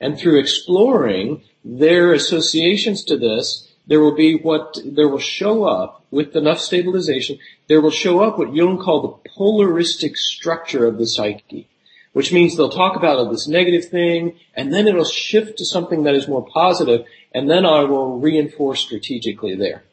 And 0.00 0.18
through 0.18 0.38
exploring 0.38 1.42
their 1.64 2.12
associations 2.12 3.02
to 3.04 3.16
this, 3.16 3.66
there 3.86 4.00
will 4.00 4.14
be 4.14 4.36
what, 4.36 4.78
there 4.84 5.08
will 5.08 5.18
show 5.18 5.64
up 5.64 6.04
with 6.10 6.36
enough 6.36 6.60
stabilization, 6.60 7.38
there 7.68 7.80
will 7.80 7.90
show 7.90 8.20
up 8.20 8.38
what 8.38 8.54
Jung 8.54 8.78
called 8.78 9.04
the 9.24 9.30
polaristic 9.30 10.16
structure 10.16 10.86
of 10.86 10.98
the 10.98 11.06
psyche. 11.06 11.68
Which 12.12 12.32
means 12.32 12.56
they'll 12.56 12.70
talk 12.70 12.96
about 12.96 13.30
this 13.30 13.46
negative 13.46 13.90
thing, 13.90 14.38
and 14.54 14.72
then 14.72 14.88
it'll 14.88 15.04
shift 15.04 15.58
to 15.58 15.66
something 15.66 16.04
that 16.04 16.14
is 16.14 16.26
more 16.26 16.46
positive, 16.46 17.04
and 17.36 17.50
then 17.50 17.66
I 17.66 17.84
will 17.84 18.18
reinforce 18.18 18.80
strategically 18.80 19.56
there. 19.56 19.84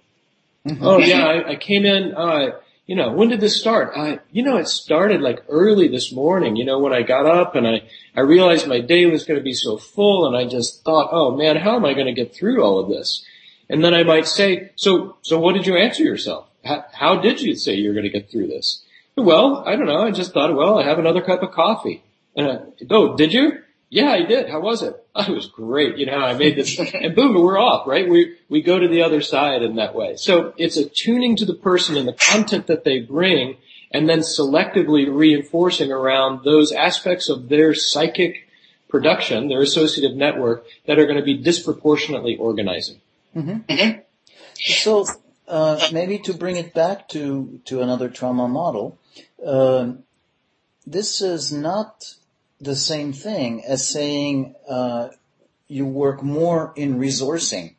Mm-hmm. 0.66 0.82
Oh 0.82 0.98
yeah, 0.98 1.26
I, 1.26 1.50
I, 1.52 1.56
came 1.58 1.86
in, 1.86 2.16
uh, 2.16 2.52
you 2.88 2.96
know, 2.96 3.12
when 3.12 3.28
did 3.28 3.42
this 3.42 3.60
start? 3.60 3.92
I, 3.98 4.20
you 4.32 4.44
know, 4.44 4.56
it 4.56 4.70
started 4.70 5.20
like 5.20 5.44
early 5.50 5.90
this 5.90 6.14
morning, 6.14 6.56
you 6.56 6.64
know, 6.64 6.80
when 6.80 6.94
I 6.94 7.02
got 7.02 7.26
up 7.26 7.56
and 7.56 7.68
I, 7.68 7.82
I 8.16 8.22
realized 8.22 8.66
my 8.66 8.80
day 8.80 9.08
was 9.08 9.26
going 9.26 9.38
to 9.38 9.44
be 9.44 9.54
so 9.54 9.76
full 9.76 10.26
and 10.26 10.38
I 10.38 10.48
just 10.48 10.86
thought, 10.86 11.10
oh 11.12 11.36
man, 11.36 11.58
how 11.58 11.76
am 11.76 11.84
I 11.84 11.94
going 11.94 12.06
to 12.06 12.14
get 12.14 12.34
through 12.34 12.64
all 12.64 12.80
of 12.80 12.88
this? 12.88 13.26
And 13.70 13.84
then 13.84 13.94
I 13.94 14.04
might 14.04 14.26
say, 14.26 14.72
so, 14.78 15.18
so 15.22 15.38
what 15.38 15.54
did 15.54 15.68
you 15.68 15.76
answer 15.76 16.04
yourself? 16.04 16.48
How, 16.64 16.86
how 16.94 17.20
did 17.20 17.42
you 17.42 17.56
say 17.56 17.74
you're 17.74 17.94
going 17.94 18.10
to 18.10 18.10
get 18.10 18.32
through 18.32 18.48
this? 18.48 18.86
Well, 19.18 19.66
I 19.68 19.76
don't 19.76 19.88
know. 19.88 20.06
I 20.08 20.12
just 20.12 20.34
thought, 20.34 20.56
well, 20.56 20.80
I 20.80 20.86
have 20.86 20.98
another 20.98 21.22
cup 21.22 21.44
of 21.44 21.52
coffee. 21.52 22.04
And 22.38 22.48
I, 22.48 22.60
oh, 22.90 23.18
did 23.18 23.34
you? 23.34 23.63
Yeah, 23.94 24.10
I 24.10 24.24
did. 24.24 24.50
How 24.50 24.60
was 24.60 24.82
it? 24.82 24.96
Oh, 25.14 25.22
it 25.22 25.36
was 25.36 25.46
great. 25.46 26.00
You 26.00 26.08
know, 26.08 26.18
I 26.18 26.34
made 26.34 26.56
this 26.56 26.80
and 26.80 27.16
boom, 27.16 27.36
we're 27.36 27.60
off, 27.60 27.86
right? 27.86 28.10
We, 28.10 28.36
we 28.50 28.64
go 28.64 28.80
to 28.80 28.88
the 28.88 29.04
other 29.04 29.22
side 29.22 29.62
in 29.62 29.76
that 29.76 29.94
way. 29.94 30.16
So 30.16 30.56
it's 30.58 30.78
attuning 30.78 31.36
to 31.36 31.46
the 31.46 31.54
person 31.54 31.96
and 31.96 32.08
the 32.08 32.14
content 32.14 32.66
that 32.66 32.86
they 32.86 33.02
bring 33.02 33.58
and 33.92 34.10
then 34.10 34.22
selectively 34.22 35.06
reinforcing 35.16 35.92
around 35.92 36.44
those 36.44 36.72
aspects 36.72 37.30
of 37.30 37.50
their 37.50 37.76
psychic 37.76 38.50
production, 38.90 39.48
their 39.48 39.62
associative 39.62 40.18
network 40.18 40.66
that 40.88 40.98
are 40.98 41.06
going 41.06 41.20
to 41.20 41.24
be 41.24 41.38
disproportionately 41.38 42.36
organizing. 42.36 43.00
Mm-hmm. 43.36 43.72
Mm-hmm. 43.72 44.00
So, 44.56 45.06
uh, 45.48 45.90
maybe 45.92 46.18
to 46.18 46.34
bring 46.34 46.56
it 46.56 46.74
back 46.74 47.10
to, 47.10 47.62
to 47.66 47.82
another 47.82 48.10
trauma 48.10 48.48
model, 48.48 48.98
uh, 49.46 49.92
this 50.88 51.22
is 51.22 51.54
not 51.54 52.16
the 52.64 52.76
same 52.76 53.14
thing 53.14 53.64
as 53.66 53.88
saying 53.88 54.56
uh, 54.68 55.10
you 55.68 55.86
work 55.86 56.24
more 56.24 56.74
in 56.76 57.00
resourcing. 57.00 57.76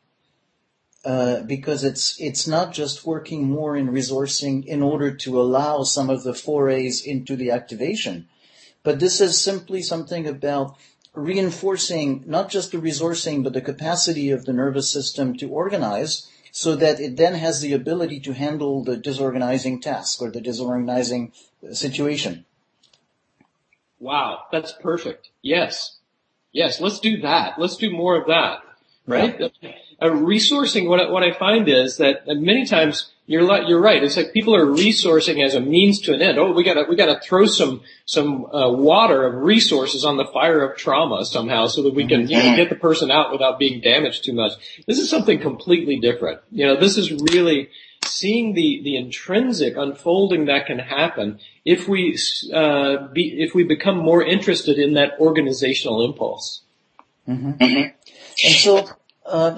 Uh, 1.03 1.43
because 1.43 1.83
it's 1.83 2.19
it's 2.19 2.47
not 2.47 2.73
just 2.73 3.05
working 3.05 3.43
more 3.43 3.77
in 3.77 3.89
resourcing 3.89 4.65
in 4.65 4.81
order 4.81 5.13
to 5.13 5.39
allow 5.39 5.83
some 5.83 6.09
of 6.09 6.23
the 6.23 6.33
forays 6.33 7.05
into 7.05 7.35
the 7.35 7.51
activation, 7.51 8.27
but 8.81 8.99
this 8.99 9.21
is 9.21 9.39
simply 9.39 9.83
something 9.83 10.27
about 10.27 10.75
reinforcing 11.13 12.23
not 12.25 12.49
just 12.49 12.71
the 12.71 12.79
resourcing 12.79 13.43
but 13.43 13.53
the 13.53 13.61
capacity 13.61 14.31
of 14.31 14.45
the 14.45 14.53
nervous 14.53 14.89
system 14.89 15.37
to 15.37 15.47
organize 15.49 16.27
so 16.51 16.75
that 16.75 16.99
it 16.99 17.17
then 17.17 17.35
has 17.35 17.61
the 17.61 17.73
ability 17.73 18.19
to 18.19 18.33
handle 18.33 18.83
the 18.83 18.97
disorganizing 18.97 19.79
task 19.79 20.21
or 20.21 20.31
the 20.31 20.41
disorganizing 20.41 21.31
situation. 21.71 22.45
Wow, 23.99 24.43
that's 24.51 24.71
perfect. 24.73 25.29
Yes. 25.41 25.97
Yes, 26.51 26.79
let's 26.79 26.99
do 26.99 27.21
that. 27.21 27.59
Let's 27.59 27.77
do 27.77 27.91
more 27.91 28.15
of 28.15 28.27
that. 28.27 28.59
Right? 29.07 29.39
Yeah. 29.39 29.71
Uh, 30.01 30.09
resourcing, 30.09 30.87
what, 30.87 31.11
what 31.11 31.23
I 31.23 31.31
find 31.31 31.69
is 31.69 31.97
that 31.97 32.27
many 32.27 32.65
times 32.65 33.11
you're 33.27 33.41
you're 33.67 33.81
right. 33.81 34.03
It's 34.03 34.17
like 34.17 34.33
people 34.33 34.55
are 34.55 34.65
resourcing 34.65 35.43
as 35.43 35.55
a 35.55 35.59
means 35.59 36.01
to 36.01 36.13
an 36.13 36.21
end. 36.21 36.37
Oh, 36.37 36.51
we 36.51 36.63
gotta 36.63 36.85
we 36.87 36.95
gotta 36.95 37.19
throw 37.19 37.47
some 37.47 37.81
some 38.05 38.45
uh, 38.45 38.71
water 38.71 39.25
of 39.25 39.41
resources 39.41 40.05
on 40.05 40.17
the 40.17 40.25
fire 40.25 40.61
of 40.61 40.77
trauma 40.77 41.25
somehow, 41.25 41.65
so 41.65 41.81
that 41.83 41.95
we 41.95 42.07
can 42.07 42.27
you 42.29 42.37
know, 42.37 42.55
get 42.55 42.69
the 42.69 42.75
person 42.75 43.09
out 43.09 43.31
without 43.31 43.57
being 43.57 43.81
damaged 43.81 44.25
too 44.25 44.33
much. 44.33 44.51
This 44.85 44.99
is 44.99 45.09
something 45.09 45.39
completely 45.39 45.99
different. 45.99 46.41
You 46.51 46.67
know, 46.67 46.79
this 46.79 46.97
is 46.97 47.11
really 47.11 47.69
seeing 48.05 48.53
the 48.53 48.81
the 48.83 48.95
intrinsic 48.97 49.75
unfolding 49.77 50.45
that 50.45 50.65
can 50.65 50.79
happen 50.79 51.39
if 51.63 51.87
we 51.87 52.17
uh, 52.53 53.07
be 53.07 53.41
if 53.41 53.53
we 53.55 53.63
become 53.63 53.97
more 53.97 54.23
interested 54.23 54.77
in 54.77 54.93
that 54.93 55.13
organizational 55.19 56.03
impulse. 56.05 56.61
Mm-hmm. 57.27 57.61
And 57.61 58.55
so. 58.55 58.87
Uh, 59.25 59.57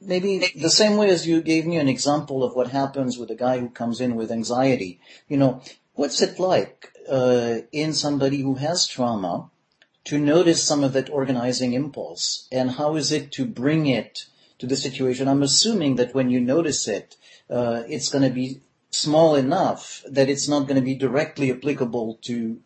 maybe 0.00 0.52
the 0.56 0.70
same 0.70 0.96
way 0.96 1.08
as 1.08 1.26
you 1.26 1.40
gave 1.42 1.66
me 1.66 1.76
an 1.76 1.88
example 1.88 2.42
of 2.44 2.54
what 2.54 2.68
happens 2.68 3.18
with 3.18 3.30
a 3.30 3.34
guy 3.34 3.58
who 3.58 3.68
comes 3.68 4.00
in 4.00 4.14
with 4.14 4.30
anxiety. 4.30 5.00
You 5.28 5.36
know, 5.36 5.62
what's 5.94 6.20
it 6.22 6.38
like 6.38 6.92
uh, 7.08 7.58
in 7.72 7.92
somebody 7.92 8.40
who 8.40 8.56
has 8.56 8.86
trauma 8.86 9.50
to 10.04 10.18
notice 10.18 10.62
some 10.62 10.82
of 10.82 10.92
that 10.94 11.10
organizing 11.10 11.74
impulse, 11.74 12.48
and 12.50 12.72
how 12.72 12.96
is 12.96 13.12
it 13.12 13.30
to 13.32 13.46
bring 13.46 13.86
it 13.86 14.26
to 14.58 14.66
the 14.66 14.76
situation? 14.76 15.28
I'm 15.28 15.42
assuming 15.42 15.96
that 15.96 16.14
when 16.14 16.30
you 16.30 16.40
notice 16.40 16.88
it, 16.88 17.16
uh, 17.52 17.82
it's 17.88 18.08
going 18.08 18.24
to 18.24 18.34
be 18.34 18.60
small 18.90 19.34
enough 19.36 20.02
that 20.08 20.28
it's 20.28 20.48
not 20.48 20.66
going 20.66 20.76
to 20.76 20.84
be 20.84 20.94
directly 20.94 21.50
applicable 21.50 22.18
to 22.22 22.60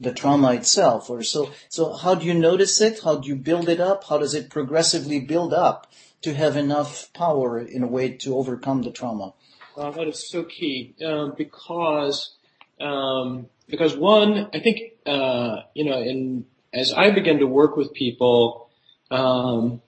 the 0.00 0.12
trauma 0.12 0.52
itself 0.52 1.08
or 1.08 1.22
so 1.22 1.50
so 1.68 1.92
how 1.92 2.14
do 2.14 2.26
you 2.26 2.34
notice 2.34 2.80
it? 2.80 3.00
How 3.04 3.16
do 3.16 3.28
you 3.28 3.36
build 3.36 3.68
it 3.68 3.80
up? 3.80 4.04
How 4.08 4.18
does 4.18 4.34
it 4.34 4.50
progressively 4.50 5.20
build 5.20 5.54
up 5.54 5.90
to 6.22 6.34
have 6.34 6.56
enough 6.56 7.12
power 7.12 7.58
in 7.58 7.82
a 7.82 7.86
way 7.86 8.08
to 8.08 8.36
overcome 8.36 8.82
the 8.82 8.90
trauma? 8.90 9.34
Well, 9.76 9.92
that 9.92 10.08
is 10.08 10.28
so 10.28 10.42
key. 10.42 10.94
Um, 11.04 11.34
because 11.36 12.34
um, 12.80 13.46
because 13.68 13.96
one, 13.96 14.48
I 14.52 14.60
think 14.60 14.94
uh, 15.06 15.62
you 15.74 15.84
know, 15.84 16.00
in 16.00 16.46
as 16.72 16.92
I 16.92 17.10
begin 17.10 17.38
to 17.38 17.46
work 17.46 17.76
with 17.76 17.92
people, 17.92 18.70
um, 19.10 19.82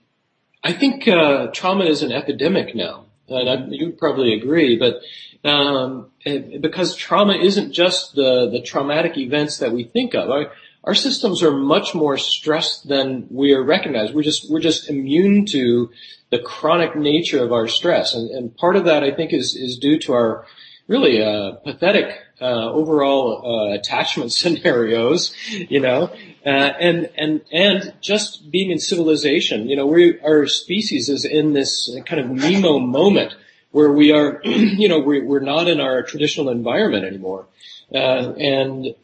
I 0.63 0.73
think 0.73 1.07
uh, 1.07 1.47
trauma 1.47 1.85
is 1.85 2.03
an 2.03 2.11
epidemic 2.11 2.75
now, 2.75 2.95
and 2.99 3.06
you 3.27 3.95
probably 3.97 4.33
agree. 4.33 4.77
But 4.77 5.01
um, 5.47 6.11
because 6.23 6.95
trauma 6.95 7.35
isn't 7.35 7.71
just 7.71 8.15
the 8.15 8.49
the 8.51 8.61
traumatic 8.61 9.17
events 9.17 9.57
that 9.59 9.71
we 9.71 9.83
think 9.83 10.13
of. 10.13 10.29
Our, 10.29 10.51
our 10.83 10.95
systems 10.95 11.43
are 11.43 11.51
much 11.51 11.93
more 11.93 12.17
stressed 12.17 12.87
than 12.87 13.27
we 13.29 13.53
are 13.53 13.63
recognized. 13.63 14.13
We're 14.13 14.23
just 14.23 14.49
we're 14.49 14.61
just 14.61 14.89
immune 14.89 15.45
to 15.47 15.91
the 16.29 16.39
chronic 16.39 16.95
nature 16.95 17.43
of 17.43 17.51
our 17.51 17.67
stress. 17.67 18.13
And, 18.13 18.29
and 18.31 18.57
part 18.57 18.75
of 18.75 18.85
that, 18.85 19.03
I 19.03 19.11
think, 19.11 19.33
is, 19.33 19.55
is 19.55 19.77
due 19.77 19.97
to 19.99 20.13
our 20.13 20.45
really 20.87 21.21
uh, 21.21 21.53
pathetic 21.63 22.19
uh, 22.41 22.71
overall 22.71 23.69
uh, 23.71 23.73
attachment 23.75 24.31
scenarios, 24.41 25.33
you 25.49 25.79
know, 25.79 26.11
uh, 26.45 26.49
and 26.49 27.09
and 27.17 27.41
and 27.51 27.93
just 28.01 28.49
being 28.51 28.71
in 28.71 28.79
civilization. 28.79 29.69
You 29.69 29.75
know, 29.75 29.87
we 29.87 30.19
our 30.21 30.47
species 30.47 31.09
is 31.09 31.25
in 31.25 31.53
this 31.53 31.89
kind 32.05 32.21
of 32.21 32.29
Nemo 32.29 32.79
moment 32.79 33.35
where 33.71 33.91
we 33.91 34.11
are, 34.11 34.41
you 34.43 34.87
know, 34.87 34.99
we, 34.99 35.21
we're 35.21 35.39
not 35.39 35.67
in 35.67 35.79
our 35.81 36.01
traditional 36.03 36.49
environment 36.49 37.05
anymore, 37.05 37.45
uh, 37.93 38.33
and 38.33 38.95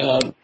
um, 0.00 0.34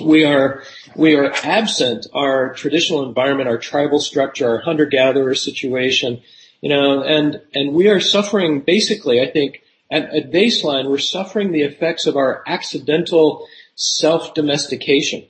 we 0.00 0.24
are 0.24 0.62
we 0.94 1.16
are 1.16 1.32
absent 1.44 2.06
our 2.12 2.54
traditional 2.54 3.04
environment, 3.06 3.48
our 3.48 3.58
tribal 3.58 4.00
structure, 4.00 4.48
our 4.48 4.58
hunter-gatherer 4.58 5.34
situation, 5.34 6.22
you 6.60 6.68
know, 6.68 7.02
and 7.02 7.40
and 7.54 7.74
we 7.74 7.88
are 7.88 8.00
suffering 8.00 8.60
basically. 8.60 9.20
I 9.20 9.30
think 9.30 9.62
at, 9.90 10.30
baseline, 10.30 10.88
we're 10.88 10.98
suffering 10.98 11.50
the 11.50 11.62
effects 11.62 12.06
of 12.06 12.16
our 12.16 12.44
accidental 12.46 13.46
self-domestication, 13.74 15.24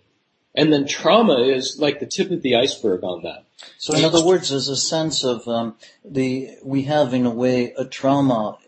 and 0.55 0.73
then 0.73 0.87
trauma 0.87 1.41
is 1.41 1.79
like 1.79 1.99
the 1.99 2.07
tip 2.07 2.31
of 2.31 2.43
the 2.43 2.57
iceberg 2.57 3.03
on 3.03 3.23
that. 3.23 3.45
So, 3.79 3.95
in 3.95 4.05
other 4.05 4.25
words, 4.25 4.51
there's 4.51 4.69
a 4.69 4.77
sense 4.77 5.25
of 5.25 5.47
um, 5.49 5.77
the 6.05 6.57
we 6.63 6.83
have 6.83 7.15
in 7.15 7.27
a 7.27 7.31
way 7.31 7.73
a 7.73 7.85
trauma, 7.85 8.59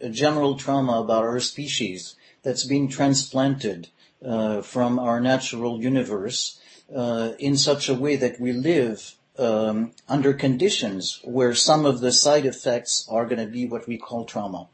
a 0.00 0.08
general 0.08 0.56
trauma 0.56 1.00
about 1.00 1.24
our 1.24 1.40
species 1.40 2.16
that's 2.42 2.64
being 2.64 2.88
transplanted 2.88 3.88
uh, 4.24 4.62
from 4.62 4.98
our 4.98 5.20
natural 5.20 5.80
universe 5.80 6.60
uh, 6.94 7.32
in 7.38 7.56
such 7.56 7.88
a 7.88 7.94
way 7.94 8.16
that 8.16 8.40
we 8.40 8.52
live 8.52 9.14
um, 9.42 9.92
under 10.08 10.32
conditions 10.32 11.20
where 11.24 11.54
some 11.54 11.84
of 11.84 12.00
the 12.00 12.12
side 12.12 12.46
effects 12.46 13.06
are 13.10 13.26
going 13.26 13.44
to 13.44 13.52
be 13.52 13.66
what 13.66 13.86
we 13.86 13.98
call 13.98 14.24
trauma. 14.24 14.68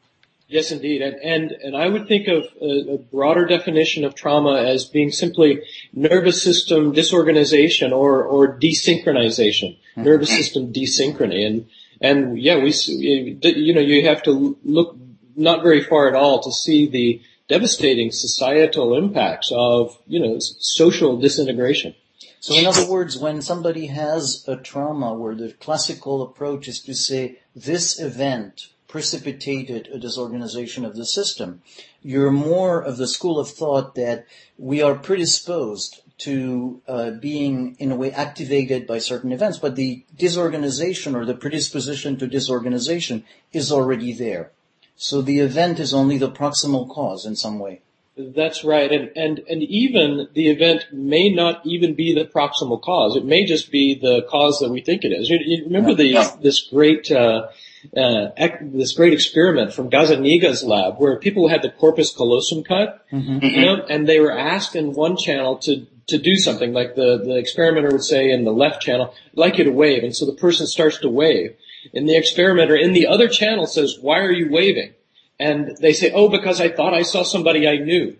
Yes, 0.46 0.70
indeed, 0.70 1.02
and 1.02 1.16
and, 1.16 1.52
and 1.52 1.76
I 1.76 1.88
would 1.88 2.08
think 2.08 2.26
of 2.26 2.46
a, 2.60 2.94
a, 2.94 2.98
broader 2.98 3.44
definition 3.44 4.04
of 4.04 4.14
trauma 4.14 4.62
as 4.62 4.86
being 4.86 5.10
simply 5.10 5.62
nervous 5.92 6.42
system 6.42 6.92
disorganization 6.92 7.92
or 7.92 8.22
or 8.22 8.58
desynchronization, 8.58 9.76
mm-hmm. 9.76 10.04
nervous 10.04 10.30
system 10.30 10.72
desynchrony, 10.72 11.46
and 11.46 11.66
and 12.00 12.38
yeah, 12.38 12.56
we 12.56 12.72
you 12.72 13.74
know 13.74 13.82
you 13.82 14.08
have 14.08 14.22
to 14.22 14.56
look 14.64 14.96
not 15.36 15.62
very 15.62 15.82
far 15.82 16.08
at 16.08 16.14
all 16.14 16.42
to 16.42 16.50
see 16.50 16.88
the 16.88 17.20
devastating 17.48 18.12
societal 18.12 18.96
impacts 18.96 19.50
of, 19.52 19.98
you 20.06 20.20
know, 20.20 20.38
social 20.38 21.18
disintegration. 21.18 21.94
So 22.40 22.54
in 22.54 22.66
other 22.66 22.88
words, 22.88 23.18
when 23.18 23.42
somebody 23.42 23.86
has 23.86 24.44
a 24.46 24.56
trauma 24.56 25.12
where 25.14 25.34
the 25.34 25.52
classical 25.52 26.22
approach 26.22 26.68
is 26.68 26.80
to 26.82 26.94
say 26.94 27.40
this 27.54 28.00
event 28.00 28.68
precipitated 28.86 29.88
a 29.92 29.98
disorganization 29.98 30.84
of 30.84 30.96
the 30.96 31.04
system, 31.04 31.62
you're 32.02 32.30
more 32.30 32.80
of 32.80 32.96
the 32.96 33.08
school 33.08 33.38
of 33.38 33.50
thought 33.50 33.94
that 33.96 34.26
we 34.56 34.80
are 34.80 34.94
predisposed 34.94 36.00
to 36.18 36.80
uh, 36.88 37.10
being 37.10 37.76
in 37.78 37.92
a 37.92 37.96
way 37.96 38.10
activated 38.12 38.86
by 38.86 38.98
certain 38.98 39.30
events, 39.30 39.58
but 39.58 39.76
the 39.76 40.04
disorganization 40.16 41.14
or 41.14 41.24
the 41.24 41.34
predisposition 41.34 42.16
to 42.18 42.26
disorganization 42.26 43.24
is 43.52 43.70
already 43.70 44.12
there. 44.12 44.50
So 44.96 45.22
the 45.22 45.38
event 45.38 45.78
is 45.78 45.94
only 45.94 46.18
the 46.18 46.30
proximal 46.30 46.88
cause 46.88 47.24
in 47.24 47.36
some 47.36 47.58
way. 47.58 47.82
That's 48.18 48.64
right. 48.64 48.90
And, 48.90 49.10
and, 49.16 49.38
and 49.48 49.62
even 49.62 50.28
the 50.34 50.48
event 50.48 50.86
may 50.92 51.28
not 51.32 51.64
even 51.64 51.94
be 51.94 52.14
the 52.14 52.24
proximal 52.24 52.82
cause. 52.82 53.16
It 53.16 53.24
may 53.24 53.44
just 53.44 53.70
be 53.70 53.94
the 53.94 54.22
cause 54.28 54.58
that 54.58 54.70
we 54.70 54.80
think 54.80 55.04
it 55.04 55.12
is. 55.12 55.30
You, 55.30 55.38
you 55.44 55.64
remember 55.64 55.94
the, 55.94 56.36
this 56.42 56.62
great, 56.62 57.10
uh, 57.12 57.48
uh, 57.96 58.28
ec- 58.36 58.72
this 58.72 58.92
great 58.92 59.12
experiment 59.12 59.72
from 59.72 59.88
Gazzaniga's 59.88 60.64
lab 60.64 60.96
where 60.98 61.16
people 61.18 61.48
had 61.48 61.62
the 61.62 61.70
corpus 61.70 62.14
callosum 62.14 62.64
cut, 62.64 63.06
Mm-hmm. 63.12 63.38
you 63.42 63.60
know, 63.62 63.76
and 63.88 64.06
they 64.06 64.20
were 64.20 64.36
asked 64.36 64.76
in 64.76 64.92
one 64.92 65.16
channel 65.16 65.56
to 65.58 65.86
to 66.08 66.18
do 66.18 66.36
something 66.36 66.72
like 66.72 66.94
the 66.94 67.18
the 67.18 67.36
experimenter 67.38 67.90
would 67.90 68.02
say 68.04 68.30
in 68.30 68.44
the 68.44 68.52
left 68.52 68.82
channel, 68.82 69.14
"I'd 69.32 69.38
like 69.38 69.58
you 69.58 69.64
to 69.64 69.70
wave," 69.70 70.02
and 70.04 70.14
so 70.14 70.26
the 70.26 70.34
person 70.34 70.66
starts 70.66 70.98
to 70.98 71.08
wave, 71.08 71.54
and 71.94 72.06
the 72.08 72.16
experimenter 72.16 72.76
in 72.76 72.92
the 72.92 73.06
other 73.06 73.28
channel 73.28 73.66
says, 73.66 73.98
"Why 74.00 74.18
are 74.20 74.32
you 74.32 74.50
waving?" 74.50 74.92
And 75.38 75.76
they 75.80 75.92
say, 75.92 76.10
"Oh, 76.12 76.28
because 76.28 76.60
I 76.60 76.68
thought 76.68 76.94
I 76.94 77.02
saw 77.02 77.22
somebody 77.22 77.68
I 77.68 77.76
knew." 77.76 78.16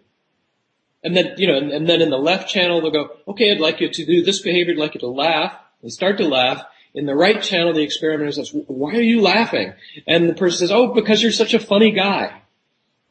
And 1.02 1.16
then, 1.16 1.34
you 1.36 1.46
know, 1.46 1.56
and, 1.56 1.70
and 1.70 1.88
then 1.88 2.00
in 2.00 2.10
the 2.10 2.18
left 2.18 2.48
channel, 2.48 2.80
they'll 2.80 2.90
go, 2.90 3.10
okay, 3.28 3.52
I'd 3.52 3.60
like 3.60 3.80
you 3.80 3.88
to 3.88 4.04
do 4.04 4.22
this 4.22 4.40
behavior, 4.40 4.74
I'd 4.74 4.80
like 4.80 4.94
you 4.94 5.00
to 5.00 5.08
laugh. 5.08 5.54
They 5.82 5.90
start 5.90 6.18
to 6.18 6.26
laugh. 6.26 6.64
In 6.94 7.06
the 7.06 7.14
right 7.14 7.40
channel, 7.40 7.72
the 7.72 7.82
experimenter 7.82 8.32
says, 8.32 8.50
why 8.52 8.94
are 8.94 9.02
you 9.02 9.20
laughing? 9.20 9.74
And 10.06 10.28
the 10.28 10.34
person 10.34 10.58
says, 10.58 10.72
oh, 10.72 10.92
because 10.94 11.22
you're 11.22 11.30
such 11.30 11.54
a 11.54 11.60
funny 11.60 11.92
guy. 11.92 12.42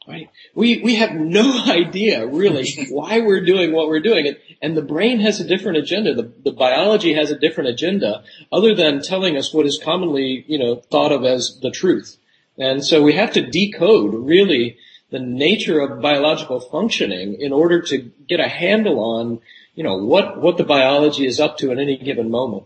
Right? 0.06 0.30
We, 0.54 0.82
we 0.82 0.96
have 0.96 1.14
no 1.14 1.64
idea 1.66 2.26
really 2.26 2.88
why 2.90 3.20
we're 3.20 3.44
doing 3.44 3.72
what 3.72 3.88
we're 3.88 4.00
doing. 4.00 4.26
And, 4.26 4.36
and 4.60 4.76
the 4.76 4.82
brain 4.82 5.20
has 5.20 5.40
a 5.40 5.46
different 5.46 5.78
agenda. 5.78 6.14
The, 6.14 6.32
the 6.44 6.52
biology 6.52 7.14
has 7.14 7.30
a 7.30 7.38
different 7.38 7.70
agenda 7.70 8.24
other 8.52 8.74
than 8.74 9.00
telling 9.00 9.36
us 9.36 9.54
what 9.54 9.64
is 9.64 9.80
commonly, 9.82 10.44
you 10.46 10.58
know, 10.58 10.76
thought 10.76 11.12
of 11.12 11.24
as 11.24 11.58
the 11.60 11.70
truth. 11.70 12.17
And 12.58 12.84
so 12.84 13.02
we 13.02 13.14
have 13.14 13.32
to 13.32 13.46
decode 13.46 14.14
really 14.14 14.78
the 15.10 15.18
nature 15.18 15.80
of 15.80 16.02
biological 16.02 16.60
functioning 16.60 17.40
in 17.40 17.52
order 17.52 17.80
to 17.82 18.10
get 18.28 18.40
a 18.40 18.48
handle 18.48 19.00
on, 19.00 19.40
you 19.74 19.84
know, 19.84 19.96
what, 20.04 20.40
what 20.40 20.56
the 20.58 20.64
biology 20.64 21.26
is 21.26 21.40
up 21.40 21.58
to 21.58 21.70
at 21.72 21.78
any 21.78 21.96
given 21.96 22.30
moment. 22.30 22.64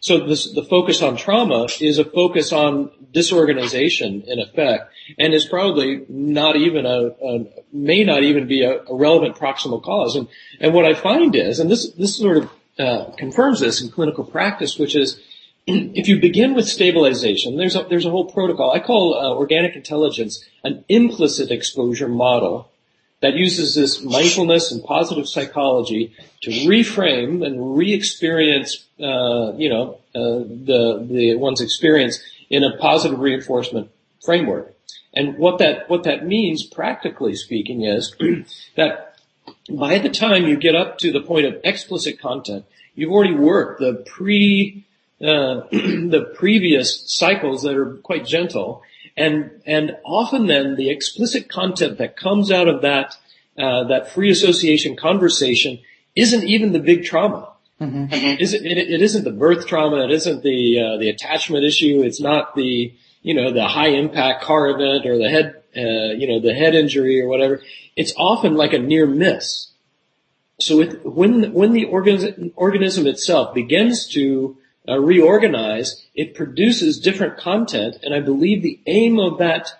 So 0.00 0.26
this, 0.26 0.52
the 0.52 0.62
focus 0.62 1.02
on 1.02 1.16
trauma 1.16 1.66
is 1.80 1.98
a 1.98 2.04
focus 2.04 2.52
on 2.52 2.90
disorganization 3.12 4.24
in 4.26 4.38
effect 4.38 4.92
and 5.18 5.32
is 5.32 5.46
probably 5.46 6.04
not 6.08 6.56
even 6.56 6.84
a, 6.86 7.06
a 7.22 7.46
may 7.72 8.04
not 8.04 8.22
even 8.22 8.46
be 8.46 8.62
a, 8.62 8.82
a, 8.82 8.94
relevant 8.94 9.36
proximal 9.36 9.82
cause. 9.82 10.16
And, 10.16 10.28
and 10.60 10.74
what 10.74 10.84
I 10.84 10.94
find 10.94 11.34
is, 11.34 11.60
and 11.60 11.70
this, 11.70 11.90
this 11.92 12.16
sort 12.16 12.38
of 12.38 12.50
uh, 12.78 13.10
confirms 13.16 13.60
this 13.60 13.82
in 13.82 13.90
clinical 13.90 14.24
practice, 14.24 14.78
which 14.78 14.94
is 14.94 15.20
if 15.94 16.08
you 16.08 16.20
begin 16.20 16.54
with 16.54 16.66
stabilization, 16.66 17.56
there's 17.56 17.76
a, 17.76 17.84
there's 17.88 18.06
a 18.06 18.10
whole 18.10 18.30
protocol. 18.30 18.72
I 18.72 18.80
call 18.80 19.14
uh, 19.14 19.34
organic 19.34 19.76
intelligence 19.76 20.44
an 20.64 20.84
implicit 20.88 21.50
exposure 21.50 22.08
model 22.08 22.70
that 23.20 23.34
uses 23.34 23.74
this 23.74 24.02
mindfulness 24.02 24.72
and 24.72 24.82
positive 24.82 25.28
psychology 25.28 26.14
to 26.42 26.50
reframe 26.50 27.44
and 27.44 27.76
re-experience, 27.76 28.86
uh, 28.98 29.52
you 29.56 29.68
know, 29.68 29.98
uh, 30.14 30.40
the 30.40 31.06
the 31.08 31.34
one's 31.36 31.60
experience 31.60 32.20
in 32.48 32.64
a 32.64 32.76
positive 32.78 33.20
reinforcement 33.20 33.90
framework. 34.24 34.74
And 35.12 35.36
what 35.38 35.58
that 35.58 35.90
what 35.90 36.04
that 36.04 36.26
means, 36.26 36.64
practically 36.64 37.34
speaking, 37.34 37.84
is 37.84 38.16
that 38.76 39.18
by 39.68 39.98
the 39.98 40.10
time 40.10 40.46
you 40.46 40.56
get 40.56 40.74
up 40.74 40.98
to 40.98 41.12
the 41.12 41.20
point 41.20 41.46
of 41.46 41.60
explicit 41.64 42.20
content, 42.20 42.64
you've 42.94 43.12
already 43.12 43.34
worked 43.34 43.80
the 43.80 44.04
pre 44.06 44.84
uh, 45.22 45.66
the 45.70 46.32
previous 46.34 47.04
cycles 47.06 47.62
that 47.62 47.76
are 47.76 47.96
quite 47.96 48.26
gentle, 48.26 48.82
and 49.16 49.50
and 49.66 49.96
often 50.04 50.46
then 50.46 50.76
the 50.76 50.90
explicit 50.90 51.48
content 51.48 51.98
that 51.98 52.16
comes 52.16 52.50
out 52.50 52.68
of 52.68 52.82
that 52.82 53.14
uh, 53.58 53.84
that 53.84 54.10
free 54.10 54.30
association 54.30 54.96
conversation 54.96 55.78
isn't 56.16 56.44
even 56.44 56.72
the 56.72 56.78
big 56.78 57.04
trauma. 57.04 57.52
Mm-hmm. 57.80 58.40
Is 58.40 58.52
it, 58.52 58.64
it, 58.64 58.78
it 58.78 59.00
isn't 59.00 59.24
the 59.24 59.30
birth 59.30 59.66
trauma. 59.66 60.04
It 60.04 60.10
isn't 60.10 60.42
the 60.42 60.80
uh, 60.80 60.96
the 60.98 61.08
attachment 61.08 61.64
issue. 61.64 62.02
It's 62.04 62.20
not 62.20 62.54
the 62.54 62.92
you 63.22 63.34
know 63.34 63.52
the 63.52 63.66
high 63.66 63.88
impact 63.88 64.42
car 64.42 64.68
event 64.68 65.06
or 65.06 65.18
the 65.18 65.28
head 65.28 65.62
uh, 65.76 66.14
you 66.14 66.26
know 66.26 66.40
the 66.40 66.54
head 66.54 66.74
injury 66.74 67.20
or 67.20 67.28
whatever. 67.28 67.62
It's 67.96 68.12
often 68.16 68.54
like 68.54 68.72
a 68.72 68.78
near 68.78 69.06
miss. 69.06 69.70
So 70.58 70.80
it, 70.80 71.04
when 71.06 71.52
when 71.52 71.72
the 71.72 71.86
organism, 71.86 72.52
organism 72.54 73.06
itself 73.06 73.54
begins 73.54 74.06
to 74.08 74.58
uh, 74.88 74.98
reorganize, 74.98 76.06
it 76.14 76.34
produces 76.34 77.00
different 77.00 77.38
content, 77.38 77.98
and 78.02 78.14
I 78.14 78.20
believe 78.20 78.62
the 78.62 78.80
aim 78.86 79.18
of 79.18 79.38
that 79.38 79.72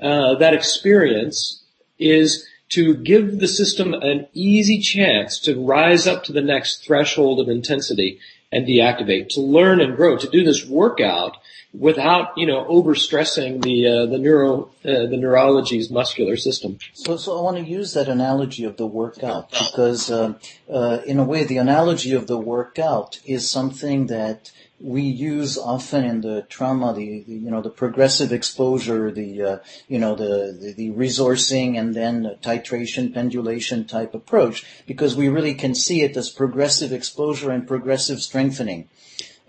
uh, 0.00 0.36
that 0.36 0.54
experience 0.54 1.62
is 1.98 2.46
to 2.68 2.94
give 2.94 3.40
the 3.40 3.48
system 3.48 3.94
an 3.94 4.28
easy 4.32 4.78
chance 4.78 5.40
to 5.40 5.64
rise 5.64 6.06
up 6.06 6.24
to 6.24 6.32
the 6.32 6.40
next 6.40 6.84
threshold 6.84 7.40
of 7.40 7.48
intensity 7.48 8.20
and 8.52 8.66
deactivate, 8.66 9.28
to 9.30 9.40
learn 9.40 9.80
and 9.80 9.96
grow, 9.96 10.16
to 10.16 10.28
do 10.28 10.44
this 10.44 10.64
workout 10.64 11.36
without, 11.78 12.36
you 12.36 12.46
know, 12.46 12.64
overstressing 12.64 13.62
the 13.62 13.86
uh, 13.86 14.06
the 14.06 14.18
neuro 14.18 14.70
uh, 14.84 15.06
the 15.06 15.16
neurology's 15.16 15.90
muscular 15.90 16.36
system. 16.36 16.78
So, 16.92 17.16
so 17.16 17.38
I 17.38 17.42
want 17.42 17.56
to 17.58 17.64
use 17.64 17.94
that 17.94 18.08
analogy 18.08 18.64
of 18.64 18.76
the 18.76 18.86
workout 18.86 19.50
because, 19.50 20.10
uh, 20.10 20.34
uh, 20.70 20.98
in 21.06 21.18
a 21.18 21.24
way, 21.24 21.44
the 21.44 21.58
analogy 21.58 22.12
of 22.14 22.26
the 22.26 22.38
workout 22.38 23.20
is 23.24 23.48
something 23.50 24.08
that 24.08 24.50
we 24.80 25.02
use 25.02 25.58
often 25.58 26.04
in 26.04 26.20
the 26.20 26.42
trauma, 26.48 26.94
the, 26.94 27.24
the 27.26 27.34
you 27.34 27.50
know 27.50 27.62
the 27.62 27.70
progressive 27.70 28.32
exposure, 28.32 29.10
the 29.10 29.42
uh, 29.42 29.58
you 29.88 29.98
know 29.98 30.14
the, 30.14 30.56
the, 30.60 30.72
the 30.76 30.90
resourcing 30.90 31.78
and 31.78 31.94
then 31.94 32.36
titration, 32.42 33.12
pendulation 33.12 33.84
type 33.84 34.14
approach, 34.14 34.64
because 34.86 35.16
we 35.16 35.28
really 35.28 35.54
can 35.54 35.74
see 35.74 36.02
it 36.02 36.16
as 36.16 36.30
progressive 36.30 36.92
exposure 36.92 37.50
and 37.50 37.66
progressive 37.66 38.20
strengthening. 38.20 38.88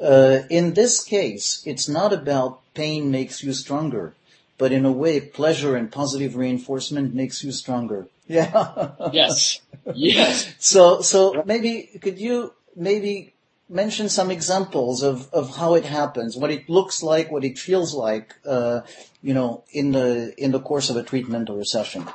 Uh, 0.01 0.43
in 0.49 0.73
this 0.73 1.03
case, 1.03 1.61
it's 1.65 1.89
not 1.89 2.13
about 2.13 2.61
pain 2.73 3.11
makes 3.11 3.43
you 3.43 3.53
stronger, 3.53 4.13
but 4.57 4.71
in 4.71 4.85
a 4.85 4.91
way, 4.91 5.19
pleasure 5.19 5.75
and 5.75 5.91
positive 5.91 6.35
reinforcement 6.35 7.13
makes 7.13 7.43
you 7.43 7.51
stronger. 7.51 8.07
Yeah. 8.29 8.91
yes. 9.11 9.59
Yes. 9.95 10.53
So 10.59 11.01
so 11.01 11.41
maybe 11.47 11.89
could 11.99 12.19
you 12.19 12.53
maybe 12.75 13.33
mention 13.69 14.09
some 14.09 14.29
examples 14.31 15.03
of, 15.03 15.31
of 15.33 15.55
how 15.55 15.75
it 15.75 15.85
happens, 15.85 16.35
what 16.35 16.51
it 16.51 16.69
looks 16.69 17.01
like, 17.01 17.31
what 17.31 17.43
it 17.43 17.57
feels 17.57 17.93
like, 17.93 18.35
uh, 18.45 18.81
you 19.21 19.33
know, 19.33 19.63
in 19.71 19.91
the 19.91 20.33
in 20.37 20.51
the 20.51 20.59
course 20.59 20.89
of 20.89 20.97
a 20.97 21.03
treatment 21.03 21.49
or 21.49 21.59
a 21.59 21.65
session? 21.65 22.07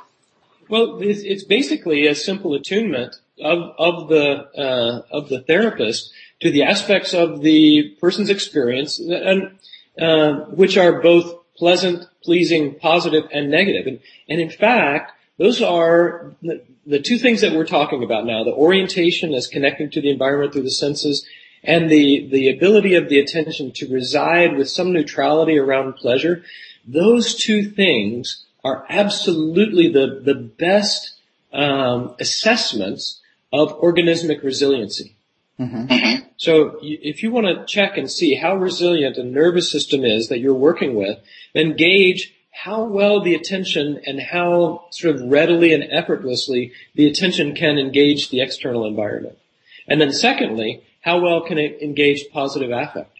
Well, 0.67 1.01
it's, 1.01 1.21
it's 1.21 1.43
basically 1.43 2.07
a 2.07 2.15
simple 2.15 2.53
attunement 2.53 3.15
of 3.41 3.75
of 3.77 4.09
the 4.09 4.49
uh, 4.57 5.01
of 5.11 5.29
the 5.29 5.41
therapist 5.41 6.11
to 6.41 6.51
the 6.51 6.63
aspects 6.63 7.13
of 7.13 7.41
the 7.41 7.95
person's 8.01 8.29
experience, 8.29 8.99
and 8.99 9.57
uh, 9.99 10.45
which 10.51 10.77
are 10.77 11.01
both 11.01 11.39
pleasant, 11.55 12.05
pleasing, 12.23 12.75
positive, 12.75 13.23
and 13.31 13.49
negative. 13.49 13.87
And, 13.87 13.99
and 14.27 14.41
in 14.41 14.49
fact, 14.49 15.13
those 15.37 15.61
are 15.61 16.33
the, 16.41 16.61
the 16.85 16.99
two 16.99 17.17
things 17.17 17.41
that 17.41 17.53
we're 17.53 17.65
talking 17.65 18.03
about 18.03 18.25
now: 18.25 18.43
the 18.43 18.51
orientation 18.51 19.33
as 19.33 19.47
connecting 19.47 19.89
to 19.91 20.01
the 20.01 20.09
environment 20.09 20.53
through 20.53 20.63
the 20.63 20.71
senses, 20.71 21.25
and 21.63 21.89
the, 21.89 22.27
the 22.29 22.49
ability 22.49 22.95
of 22.95 23.09
the 23.09 23.19
attention 23.19 23.71
to 23.73 23.91
reside 23.91 24.55
with 24.55 24.69
some 24.69 24.93
neutrality 24.93 25.57
around 25.57 25.93
pleasure, 25.93 26.43
those 26.85 27.35
two 27.35 27.69
things 27.69 28.45
are 28.63 28.85
absolutely 28.89 29.89
the, 29.89 30.21
the 30.23 30.35
best 30.35 31.13
um, 31.53 32.15
assessments 32.19 33.21
of 33.53 33.79
organismic 33.79 34.43
resiliency. 34.43 35.14
Mm-hmm. 35.59 36.25
So 36.37 36.79
if 36.81 37.23
you 37.23 37.31
want 37.31 37.47
to 37.47 37.65
check 37.65 37.97
and 37.97 38.11
see 38.11 38.35
how 38.35 38.55
resilient 38.55 39.17
a 39.17 39.23
nervous 39.23 39.71
system 39.71 40.03
is 40.03 40.27
that 40.27 40.39
you're 40.39 40.53
working 40.53 40.95
with, 40.95 41.19
then 41.53 41.75
gauge 41.77 42.33
how 42.51 42.83
well 42.83 43.21
the 43.21 43.35
attention 43.35 44.01
and 44.05 44.19
how 44.19 44.85
sort 44.91 45.15
of 45.15 45.21
readily 45.23 45.73
and 45.73 45.83
effortlessly 45.89 46.71
the 46.93 47.07
attention 47.07 47.55
can 47.55 47.77
engage 47.77 48.29
the 48.29 48.41
external 48.41 48.85
environment. 48.85 49.37
And 49.87 50.01
then 50.01 50.11
secondly, 50.11 50.83
how 51.01 51.19
well 51.19 51.41
can 51.41 51.57
it 51.57 51.81
engage 51.81 52.29
positive 52.31 52.71
affect? 52.71 53.11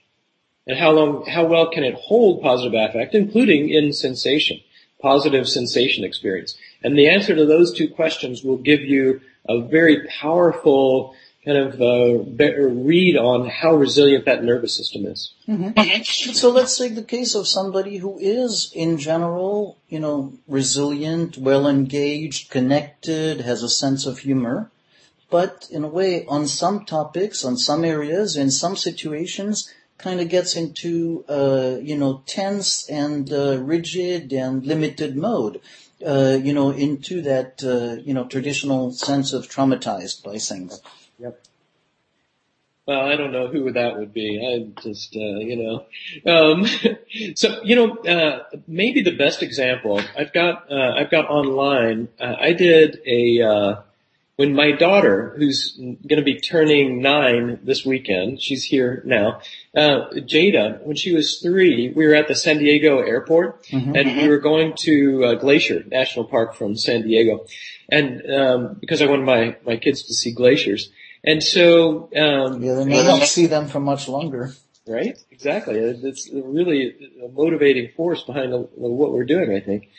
And 0.68 0.78
how 0.78 0.92
long, 0.92 1.26
how 1.26 1.46
well 1.46 1.70
can 1.70 1.84
it 1.84 1.94
hold 1.94 2.42
positive 2.42 2.74
affect, 2.74 3.14
including 3.14 3.70
in 3.70 3.94
sensation, 3.94 4.60
positive 5.00 5.48
sensation 5.48 6.04
experience? 6.04 6.58
And 6.84 6.98
the 6.98 7.10
answer 7.10 7.36
to 7.36 7.46
those 7.46 7.74
two 7.74 7.90
questions 7.90 8.44
will 8.44 8.58
give 8.58 8.82
you 8.82 9.22
a 9.48 9.62
very 9.62 10.08
powerful 10.08 11.16
kind 11.46 11.58
of 11.58 11.80
uh, 11.80 12.24
read 12.70 13.18
on 13.18 13.48
how 13.48 13.76
resilient 13.76 14.26
that 14.26 14.44
nervous 14.44 14.76
system 14.76 15.06
is. 15.06 15.34
Mm-hmm. 15.48 16.34
So 16.34 16.50
let's 16.50 16.78
take 16.78 16.96
the 16.96 17.04
case 17.04 17.36
of 17.36 17.48
somebody 17.48 17.98
who 17.98 18.18
is, 18.18 18.72
in 18.74 18.98
general, 18.98 19.78
you 19.88 20.00
know, 20.00 20.34
resilient, 20.48 21.38
well 21.38 21.68
engaged, 21.68 22.50
connected, 22.50 23.42
has 23.42 23.62
a 23.62 23.70
sense 23.70 24.06
of 24.06 24.20
humor 24.20 24.72
but 25.30 25.68
in 25.72 25.84
a 25.84 25.90
way, 25.90 26.26
on 26.28 26.48
some 26.48 26.86
topics, 26.86 27.44
on 27.44 27.58
some 27.58 27.84
areas, 27.84 28.38
in 28.38 28.52
some 28.52 28.76
situations, 28.76 29.70
kind 29.98 30.20
of 30.22 30.30
gets 30.30 30.56
into, 30.56 31.26
uh, 31.28 31.78
you 31.82 31.98
know, 31.98 32.24
tense 32.26 32.88
and 32.90 33.32
uh, 33.34 33.58
rigid 33.62 34.32
and 34.32 34.66
limited 34.66 35.16
mode, 35.16 35.62
uh, 36.06 36.38
you 36.42 36.54
know, 36.54 36.70
into 36.72 37.22
that, 37.24 37.64
uh, 37.64 38.02
you 38.04 38.14
know, 38.14 38.26
traditional 38.26 38.92
sense 38.92 39.34
of 39.34 39.50
traumatized 39.50 40.24
by 40.24 40.38
things. 40.38 40.82
Yep. 41.20 41.42
Well, 42.88 43.02
I 43.02 43.16
don't 43.16 43.32
know 43.32 43.48
who 43.48 43.72
that 43.72 43.98
would 43.98 44.14
be. 44.14 44.40
I 44.46 44.82
just, 44.82 45.16
uh, 45.16 45.40
you 45.40 45.56
know, 45.56 46.32
um, 46.32 46.68
so 47.36 47.62
you 47.64 47.76
know, 47.76 47.98
uh, 47.98 48.44
maybe 48.68 49.02
the 49.02 49.16
best 49.16 49.42
example 49.42 50.00
I've 50.18 50.32
got, 50.32 50.72
uh, 50.72 50.94
I've 50.96 51.10
got 51.10 51.28
online. 51.28 52.10
Uh, 52.20 52.36
I 52.40 52.54
did 52.54 53.02
a 53.08 53.42
uh, 53.42 53.82
when 54.36 54.54
my 54.54 54.72
daughter, 54.72 55.34
who's 55.36 55.72
going 55.78 56.18
to 56.18 56.22
be 56.22 56.40
turning 56.40 57.02
nine 57.02 57.60
this 57.64 57.84
weekend, 57.84 58.40
she's 58.40 58.64
here 58.64 59.02
now. 59.04 59.42
Uh, 59.76 60.12
Jada, 60.12 60.80
when 60.84 60.96
she 60.96 61.16
was 61.16 61.40
three, 61.40 61.92
we 61.96 62.06
were 62.06 62.14
at 62.14 62.28
the 62.28 62.36
San 62.36 62.60
Diego 62.60 63.00
airport, 63.00 63.64
mm-hmm. 63.64 63.96
and 63.96 64.18
we 64.18 64.28
were 64.28 64.40
going 64.40 64.76
to 64.82 65.38
Glacier 65.38 65.84
National 65.88 66.26
Park 66.26 66.54
from 66.54 66.78
San 66.78 67.02
Diego, 67.02 67.48
and 67.90 68.22
um, 68.32 68.78
because 68.80 69.02
I 69.02 69.08
wanted 69.08 69.26
my 69.26 69.56
my 69.66 69.78
kids 69.78 70.04
to 70.04 70.14
see 70.14 70.34
glaciers. 70.34 70.92
And 71.26 71.44
so, 71.44 72.10
um, 72.16 72.62
yeah, 72.62 72.76
then 72.76 72.90
you 72.90 73.04
don't 73.04 73.24
see 73.24 73.48
them 73.48 73.68
for 73.68 73.80
much 73.80 74.08
longer. 74.08 74.54
Right? 74.88 75.18
Exactly. 75.32 75.80
It's 75.80 76.30
really 76.32 76.96
a 77.24 77.28
motivating 77.30 77.90
force 77.98 78.22
behind 78.22 78.52
what 78.52 79.12
we're 79.12 79.26
doing, 79.26 79.52
I 79.52 79.60
think. 79.60 79.90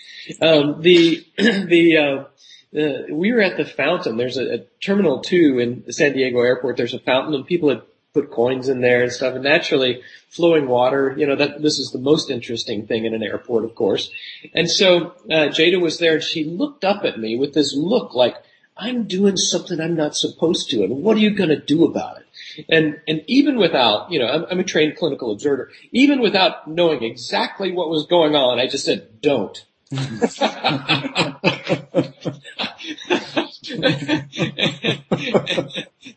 Um, 0.41 0.81
the, 0.81 1.27
the, 1.37 1.97
uh, 1.99 2.79
uh, 2.79 3.03
we 3.11 3.33
were 3.33 3.41
at 3.41 3.57
the 3.57 3.65
fountain. 3.65 4.17
There's 4.17 4.37
a, 4.37 4.55
a 4.55 4.59
terminal 4.81 5.23
two 5.23 5.59
in 5.59 5.93
San 5.93 6.13
Diego 6.13 6.41
airport. 6.41 6.77
There's 6.77 6.95
a 6.95 7.01
fountain 7.01 7.35
and 7.35 7.45
people 7.45 7.71
had 7.71 7.83
put 8.15 8.31
coins 8.31 8.69
in 8.69 8.81
there 8.81 9.03
and 9.03 9.13
stuff 9.13 9.35
and 9.35 9.45
naturally 9.45 10.03
flowing 10.31 10.69
water, 10.69 11.15
you 11.19 11.27
know, 11.27 11.37
that 11.37 11.61
this 11.61 11.79
is 11.79 11.91
the 11.91 11.99
most 11.99 12.31
interesting 12.31 12.87
thing 12.87 13.05
in 13.05 13.15
an 13.15 13.23
airport, 13.23 13.65
of 13.65 13.75
course. 13.75 14.11
And 14.55 14.71
so, 14.71 15.15
uh, 15.31 15.49
Jada 15.49 15.81
was 15.81 15.99
there 15.99 16.15
and 16.15 16.23
she 16.23 16.45
looked 16.45 16.85
up 16.85 17.05
at 17.05 17.19
me 17.19 17.37
with 17.37 17.53
this 17.53 17.75
look 17.75 18.15
like, 18.15 18.37
I'm 18.77 19.05
doing 19.05 19.37
something 19.37 19.81
I'm 19.81 19.95
not 19.95 20.17
supposed 20.17 20.71
to, 20.71 20.85
and 20.85 21.03
what 21.03 21.17
are 21.17 21.21
you 21.21 21.31
going 21.31 21.49
to 21.51 21.61
do 21.61 21.85
about 21.85 22.19
it? 22.19 22.67
And 22.69 23.01
and 23.09 23.23
even 23.27 23.57
without, 23.57 24.11
you 24.11 24.19
know, 24.19 24.29
I'm, 24.29 24.45
I'm 24.51 24.61
a 24.61 24.65
trained 24.65 24.97
clinical 24.97 25.33
observer. 25.33 25.71
Even 25.93 26.21
without 26.21 26.69
knowing 26.69 27.03
exactly 27.03 27.73
what 27.73 27.89
was 27.89 28.07
going 28.07 28.35
on, 28.35 28.59
I 28.59 28.67
just 28.67 28.85
said, 28.85 29.21
"Don't." 29.21 29.65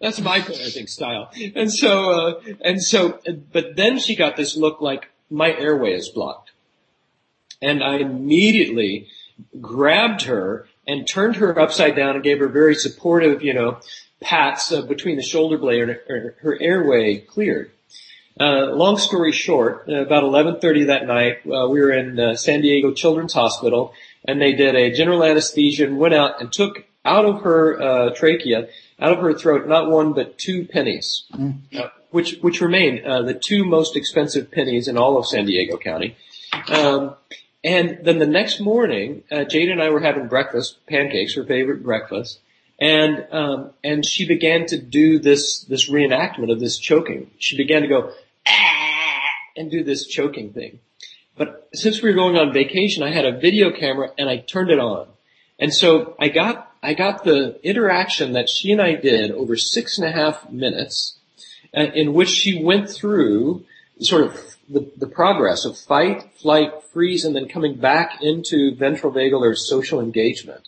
That's 0.02 0.22
my 0.22 0.40
parenting 0.40 0.90
style. 0.90 1.32
And 1.56 1.72
so, 1.72 2.12
uh, 2.12 2.42
and 2.62 2.82
so, 2.82 3.20
but 3.52 3.76
then 3.76 4.00
she 4.00 4.16
got 4.16 4.36
this 4.38 4.56
look 4.56 4.82
like 4.82 5.10
my 5.30 5.52
airway 5.52 5.94
is 5.94 6.10
blocked. 6.10 6.52
And 7.62 7.84
I 7.84 7.98
immediately 7.98 9.08
grabbed 9.60 10.24
her 10.24 10.68
and 10.90 11.08
turned 11.08 11.36
her 11.36 11.58
upside 11.60 11.96
down 11.96 12.16
and 12.16 12.24
gave 12.24 12.40
her 12.40 12.48
very 12.48 12.74
supportive, 12.74 13.44
you 13.44 13.54
know, 13.54 13.80
pats 14.22 14.72
uh, 14.72 14.82
between 14.82 15.18
the 15.18 15.22
shoulder 15.22 15.58
blade 15.58 15.84
and 15.84 15.92
her, 15.92 16.36
her 16.42 16.58
airway 16.60 17.20
cleared. 17.20 17.72
Uh, 18.40 18.74
long 18.74 18.98
story 18.98 19.32
short, 19.32 19.86
uh, 19.88 20.02
about 20.02 20.24
11:30 20.24 20.88
that 20.88 21.06
night, 21.06 21.40
uh, 21.46 21.68
we 21.70 21.80
were 21.80 21.92
in 21.92 22.20
uh, 22.20 22.36
San 22.36 22.62
Diego 22.62 22.92
Children's 22.92 23.34
Hospital, 23.34 23.94
and 24.26 24.42
they 24.42 24.54
did 24.54 24.76
a 24.76 24.92
general 24.92 25.24
anesthesia 25.24 25.86
and 25.86 26.00
went 26.00 26.14
out 26.14 26.42
and 26.42 26.52
took 26.52 26.86
out 27.06 27.26
of 27.26 27.42
her 27.42 27.82
uh, 27.82 28.10
trachea, 28.16 28.70
out 29.00 29.12
of 29.12 29.20
her 29.20 29.34
throat, 29.34 29.68
not 29.68 29.92
one 29.92 30.14
but 30.14 30.38
two 30.38 30.66
pennies, 30.66 31.26
mm. 31.34 31.60
which 32.10 32.38
which 32.42 32.62
remained 32.62 33.06
the 33.28 33.34
two 33.34 33.64
most 33.64 33.96
expensive 33.96 34.50
pennies 34.52 34.88
in 34.88 34.98
all 34.98 35.18
of 35.18 35.28
San 35.28 35.46
Diego 35.46 35.78
County. 35.78 36.16
Um, 36.70 37.16
and 37.64 38.00
then 38.04 38.20
the 38.20 38.28
next 38.28 38.60
morning, 38.60 39.24
uh, 39.32 39.38
Jada 39.38 39.72
and 39.72 39.82
I 39.82 39.90
were 39.90 40.00
having 40.00 40.28
breakfast, 40.28 40.78
pancakes, 40.88 41.36
her 41.36 41.44
favorite 41.44 41.84
breakfast, 41.84 42.40
and 42.80 43.28
um, 43.32 43.72
and 43.84 44.06
she 44.06 44.26
began 44.26 44.66
to 44.68 44.78
do 44.78 45.20
this 45.20 45.64
this 45.64 45.90
reenactment 45.90 46.52
of 46.52 46.60
this 46.60 46.78
choking. 46.78 47.32
She 47.38 47.58
began 47.58 47.82
to 47.82 47.88
go 47.88 48.14
ah, 48.48 49.20
and 49.58 49.70
do 49.70 49.84
this 49.84 50.08
choking 50.08 50.54
thing. 50.54 50.80
But 51.38 51.70
since 51.74 52.02
we 52.02 52.10
were 52.10 52.16
going 52.16 52.38
on 52.38 52.54
vacation, 52.54 53.04
I 53.04 53.12
had 53.12 53.26
a 53.26 53.38
video 53.38 53.72
camera 53.72 54.12
and 54.18 54.30
I 54.30 54.38
turned 54.38 54.72
it 54.72 54.80
on, 54.80 55.08
and 55.60 55.74
so 55.74 56.16
I 56.18 56.30
got 56.30 56.72
I 56.82 56.94
got 56.94 57.26
the 57.26 57.60
interaction 57.62 58.34
that 58.34 58.50
she 58.50 58.72
and 58.72 58.82
I 58.82 58.96
did 58.96 59.32
over 59.32 59.58
six 59.58 59.98
and 59.98 60.08
a 60.08 60.12
half 60.12 60.50
minutes, 60.50 61.18
uh, 61.76 61.82
in 61.94 62.14
which 62.14 62.30
she 62.30 62.64
went 62.64 62.90
through 62.90 63.66
sort 64.00 64.24
of 64.24 64.56
the, 64.70 64.92
the 64.98 65.08
progress 65.08 65.66
of 65.66 65.78
fight, 65.78 66.32
flight, 66.42 66.72
freeze, 66.94 67.26
and 67.26 67.36
then 67.36 67.48
coming 67.48 67.76
back 67.76 68.22
into 68.22 68.76
ventral 68.76 69.12
vagal 69.12 69.42
or 69.42 69.56
social 69.56 70.00
engagement. 70.00 70.68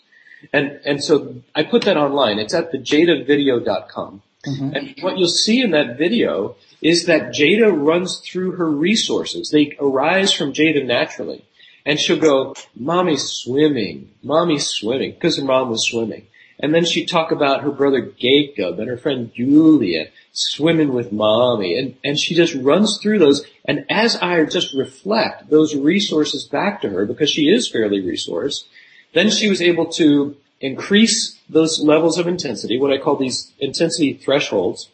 And, 0.51 0.79
and 0.85 1.03
so 1.03 1.35
I 1.53 1.63
put 1.63 1.83
that 1.83 1.97
online. 1.97 2.39
It's 2.39 2.53
at 2.53 2.71
thejadavideo.com. 2.71 4.21
Mm-hmm. 4.45 4.73
And 4.73 4.95
what 5.01 5.17
you'll 5.17 5.27
see 5.27 5.61
in 5.61 5.71
that 5.71 5.97
video 5.97 6.55
is 6.81 7.05
that 7.05 7.33
Jada 7.33 7.71
runs 7.71 8.19
through 8.19 8.53
her 8.53 8.69
resources. 8.69 9.51
They 9.51 9.77
arise 9.79 10.33
from 10.33 10.53
Jada 10.53 10.83
naturally. 10.83 11.45
And 11.85 11.99
she'll 11.99 12.19
go, 12.19 12.55
mommy's 12.75 13.23
swimming, 13.23 14.11
mommy's 14.21 14.67
swimming, 14.67 15.13
because 15.13 15.37
her 15.37 15.45
mom 15.45 15.69
was 15.69 15.87
swimming. 15.87 16.27
And 16.61 16.73
then 16.73 16.85
she'd 16.85 17.07
talk 17.07 17.31
about 17.31 17.63
her 17.63 17.71
brother 17.71 18.01
Jacob 18.17 18.79
and 18.79 18.87
her 18.87 18.97
friend 18.97 19.31
Julia 19.33 20.05
swimming 20.31 20.93
with 20.93 21.11
mommy. 21.11 21.77
And, 21.77 21.95
and 22.03 22.19
she 22.19 22.35
just 22.35 22.53
runs 22.53 22.99
through 23.01 23.19
those. 23.19 23.45
And 23.65 23.85
as 23.89 24.15
I 24.17 24.45
just 24.45 24.73
reflect 24.73 25.49
those 25.49 25.75
resources 25.75 26.47
back 26.47 26.81
to 26.81 26.89
her, 26.89 27.05
because 27.05 27.31
she 27.31 27.49
is 27.49 27.69
fairly 27.69 28.01
resourced, 28.01 28.65
then 29.13 29.29
she 29.29 29.49
was 29.49 29.61
able 29.61 29.87
to 29.93 30.37
increase 30.59 31.39
those 31.49 31.81
levels 31.81 32.17
of 32.17 32.27
intensity, 32.27 32.77
what 32.77 32.93
I 32.93 32.99
call 32.99 33.15
these 33.15 33.51
intensity 33.59 34.13
thresholds. 34.13 34.89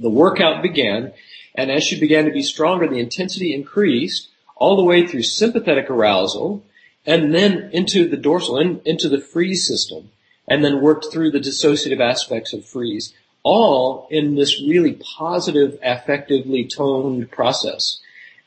The 0.00 0.10
workout 0.10 0.62
began, 0.62 1.12
and 1.54 1.70
as 1.70 1.84
she 1.84 2.00
began 2.00 2.24
to 2.24 2.32
be 2.32 2.42
stronger, 2.42 2.88
the 2.88 2.98
intensity 2.98 3.54
increased 3.54 4.28
all 4.56 4.76
the 4.76 4.84
way 4.84 5.06
through 5.06 5.22
sympathetic 5.22 5.90
arousal, 5.90 6.64
and 7.04 7.34
then 7.34 7.70
into 7.72 8.08
the 8.08 8.16
dorsal, 8.16 8.58
in, 8.58 8.80
into 8.84 9.08
the 9.08 9.20
freeze 9.20 9.66
system, 9.66 10.10
and 10.48 10.64
then 10.64 10.80
worked 10.80 11.06
through 11.12 11.30
the 11.30 11.40
dissociative 11.40 12.00
aspects 12.00 12.52
of 12.52 12.64
freeze 12.64 13.12
all 13.46 14.08
in 14.10 14.34
this 14.34 14.60
really 14.60 14.94
positive, 14.94 15.78
affectively 15.80 16.68
toned 16.68 17.30
process. 17.30 18.00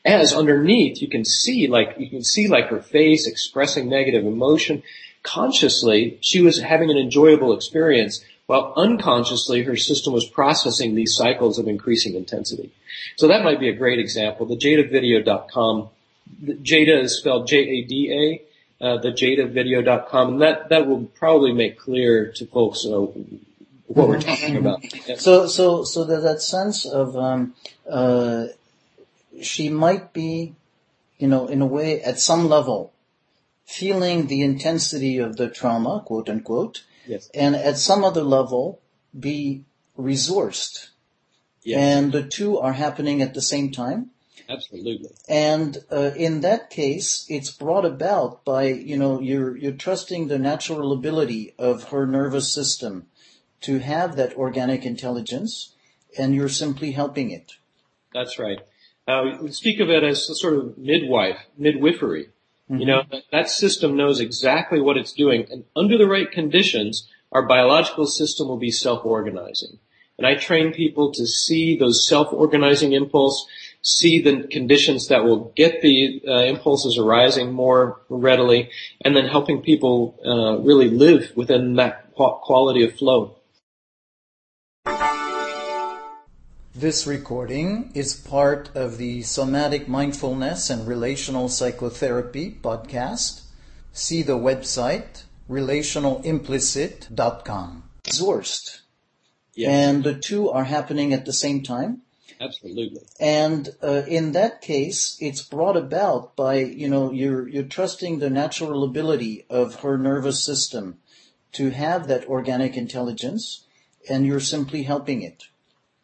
As 0.04 0.34
underneath, 0.34 1.00
you 1.00 1.08
can 1.08 1.24
see 1.24 1.68
like, 1.68 1.94
you 1.98 2.10
can 2.10 2.22
see 2.22 2.48
like 2.48 2.68
her 2.68 2.82
face 2.82 3.26
expressing 3.26 3.88
negative 3.88 4.26
emotion. 4.26 4.82
Consciously, 5.22 6.18
she 6.20 6.42
was 6.42 6.60
having 6.60 6.90
an 6.90 6.98
enjoyable 6.98 7.54
experience 7.54 8.22
while 8.44 8.74
unconsciously 8.76 9.62
her 9.62 9.76
system 9.76 10.12
was 10.12 10.26
processing 10.26 10.94
these 10.94 11.14
cycles 11.14 11.58
of 11.58 11.66
increasing 11.66 12.14
intensity. 12.14 12.70
So 13.16 13.28
that 13.28 13.42
might 13.42 13.60
be 13.60 13.70
a 13.70 13.74
great 13.74 13.98
example. 13.98 14.44
The 14.44 14.56
jadavideo.com, 14.56 15.88
Jada 16.44 17.02
is 17.02 17.16
spelled 17.16 17.46
J-A-D-A, 17.46 18.42
uh, 18.80 18.96
the 18.98 19.10
jadavideo.com, 19.10 20.28
and 20.32 20.42
that, 20.42 20.68
that 20.70 20.86
will 20.86 21.04
probably 21.04 21.52
make 21.52 21.78
clear 21.78 22.32
to 22.32 22.46
folks 22.46 22.86
uh, 22.86 23.06
what 23.86 24.08
we're 24.08 24.20
talking 24.20 24.56
about. 24.56 24.84
So, 25.18 25.46
so, 25.46 25.84
so 25.84 26.04
there's 26.04 26.22
that 26.22 26.40
sense 26.40 26.86
of, 26.86 27.16
um, 27.16 27.54
uh, 27.88 28.46
she 29.42 29.68
might 29.68 30.12
be, 30.12 30.54
you 31.18 31.28
know, 31.28 31.46
in 31.48 31.60
a 31.60 31.66
way, 31.66 32.00
at 32.02 32.18
some 32.18 32.48
level, 32.48 32.92
feeling 33.64 34.26
the 34.26 34.42
intensity 34.42 35.18
of 35.18 35.36
the 35.36 35.48
trauma, 35.48 36.02
quote 36.04 36.28
unquote, 36.28 36.82
yes. 37.06 37.28
and 37.34 37.54
at 37.54 37.76
some 37.76 38.04
other 38.04 38.22
level, 38.22 38.80
be 39.18 39.64
resourced. 39.98 40.88
Yes. 41.62 41.78
And 41.78 42.12
the 42.12 42.22
two 42.22 42.58
are 42.58 42.72
happening 42.72 43.20
at 43.20 43.34
the 43.34 43.42
same 43.42 43.70
time. 43.70 44.10
Absolutely. 44.50 45.10
And 45.28 45.78
uh, 45.92 46.10
in 46.16 46.40
that 46.40 46.70
case, 46.70 47.24
it's 47.28 47.50
brought 47.50 47.84
about 47.84 48.44
by 48.44 48.64
you 48.64 48.96
know 48.96 49.20
you're 49.20 49.56
you're 49.56 49.72
trusting 49.72 50.26
the 50.26 50.38
natural 50.38 50.92
ability 50.92 51.54
of 51.58 51.90
her 51.90 52.06
nervous 52.06 52.52
system 52.52 53.06
to 53.62 53.78
have 53.78 54.16
that 54.16 54.34
organic 54.34 54.84
intelligence, 54.84 55.74
and 56.18 56.34
you're 56.34 56.48
simply 56.48 56.92
helping 56.92 57.30
it. 57.30 57.52
That's 58.12 58.38
right. 58.38 58.58
Uh, 59.06 59.38
we 59.40 59.52
speak 59.52 59.80
of 59.80 59.88
it 59.88 60.02
as 60.02 60.28
a 60.28 60.34
sort 60.34 60.54
of 60.54 60.78
midwife, 60.78 61.38
midwifery. 61.56 62.30
Mm-hmm. 62.70 62.80
You 62.80 62.86
know, 62.86 63.02
that, 63.10 63.22
that 63.32 63.50
system 63.50 63.96
knows 63.96 64.20
exactly 64.20 64.80
what 64.80 64.96
it's 64.96 65.12
doing, 65.12 65.46
and 65.50 65.64
under 65.76 65.96
the 65.96 66.08
right 66.08 66.30
conditions, 66.30 67.08
our 67.32 67.46
biological 67.46 68.06
system 68.06 68.48
will 68.48 68.58
be 68.58 68.70
self-organizing. 68.70 69.78
And 70.18 70.26
I 70.26 70.34
train 70.34 70.74
people 70.74 71.12
to 71.12 71.26
see 71.26 71.78
those 71.78 72.06
self-organizing 72.06 72.92
impulse, 72.92 73.46
see 73.82 74.20
the 74.20 74.46
conditions 74.48 75.08
that 75.08 75.24
will 75.24 75.52
get 75.56 75.80
the 75.82 76.22
uh, 76.26 76.42
impulses 76.44 76.96
arising 76.98 77.52
more 77.52 78.00
readily, 78.08 78.70
and 79.00 79.16
then 79.16 79.26
helping 79.26 79.62
people 79.62 80.18
uh, 80.24 80.58
really 80.62 80.88
live 80.90 81.32
within 81.34 81.74
that 81.76 82.12
quality 82.14 82.84
of 82.84 82.94
flow. 82.96 83.36
This 86.74 87.06
recording 87.06 87.90
is 87.94 88.14
part 88.14 88.70
of 88.74 88.96
the 88.96 89.22
Somatic 89.22 89.86
Mindfulness 89.88 90.70
and 90.70 90.86
Relational 90.86 91.48
Psychotherapy 91.48 92.58
podcast. 92.62 93.42
See 93.92 94.22
the 94.22 94.38
website 94.38 95.24
relationalimplicit.com. 95.48 97.82
Zorst 98.04 98.80
Yes. 99.54 99.68
and 99.68 100.04
the 100.04 100.14
two 100.14 100.48
are 100.50 100.64
happening 100.64 101.12
at 101.12 101.26
the 101.26 101.32
same 101.32 101.62
time. 101.62 102.02
Absolutely. 102.40 103.02
And 103.20 103.68
uh, 103.82 104.02
in 104.08 104.32
that 104.32 104.62
case, 104.62 105.18
it's 105.20 105.42
brought 105.42 105.76
about 105.76 106.36
by 106.36 106.54
you 106.56 106.88
know 106.88 107.12
you're 107.12 107.46
you're 107.46 107.64
trusting 107.64 108.18
the 108.18 108.30
natural 108.30 108.82
ability 108.82 109.44
of 109.50 109.80
her 109.82 109.98
nervous 109.98 110.42
system 110.42 110.98
to 111.52 111.70
have 111.70 112.08
that 112.08 112.26
organic 112.26 112.76
intelligence, 112.76 113.66
and 114.08 114.24
you're 114.24 114.40
simply 114.40 114.84
helping 114.84 115.20
it. 115.20 115.44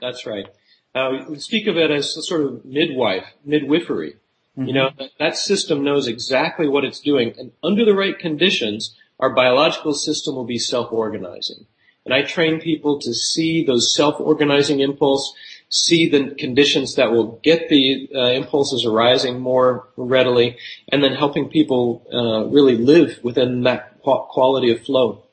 That's 0.01 0.27
right. 0.27 0.47
Uh, 0.95 1.25
we 1.29 1.39
speak 1.39 1.67
of 1.67 1.77
it 1.77 1.91
as 1.91 2.17
a 2.17 2.23
sort 2.23 2.43
of 2.43 2.65
midwife, 2.65 3.27
midwifery. 3.45 4.17
You 4.59 4.73
know, 4.73 4.89
that, 4.99 5.11
that 5.19 5.37
system 5.37 5.85
knows 5.85 6.09
exactly 6.09 6.67
what 6.67 6.83
it's 6.83 7.01
doing, 7.01 7.35
and 7.39 7.53
under 7.63 7.85
the 7.85 7.95
right 7.95 8.19
conditions, 8.19 8.97
our 9.21 9.35
biological 9.35 9.93
system 9.93 10.35
will 10.35 10.47
be 10.47 10.59
self-organizing. 10.59 11.67
And 12.07 12.15
I 12.15 12.23
train 12.23 12.61
people 12.61 12.99
to 13.01 13.13
see 13.13 13.65
those 13.65 13.95
self-organizing 13.95 14.81
impulse, 14.81 15.35
see 15.69 16.09
the 16.09 16.35
conditions 16.35 16.95
that 16.95 17.11
will 17.11 17.41
get 17.43 17.69
the 17.69 18.09
uh, 18.15 18.31
impulses 18.31 18.85
arising 18.85 19.41
more 19.41 19.89
readily, 19.97 20.57
and 20.89 21.03
then 21.03 21.15
helping 21.15 21.49
people 21.49 22.07
uh, 22.13 22.45
really 22.47 22.77
live 22.77 23.19
within 23.23 23.63
that 23.63 24.01
quality 24.03 24.71
of 24.71 24.85
flow. 24.85 25.25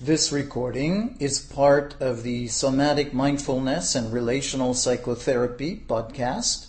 This 0.00 0.32
recording 0.32 1.16
is 1.18 1.40
part 1.40 1.94
of 2.00 2.22
the 2.24 2.48
Somatic 2.48 3.14
Mindfulness 3.14 3.94
and 3.94 4.12
Relational 4.12 4.74
Psychotherapy 4.74 5.82
podcast. 5.88 6.66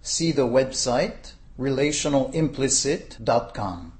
See 0.00 0.32
the 0.32 0.46
website 0.46 1.32
relationalimplicit.com. 1.58 3.97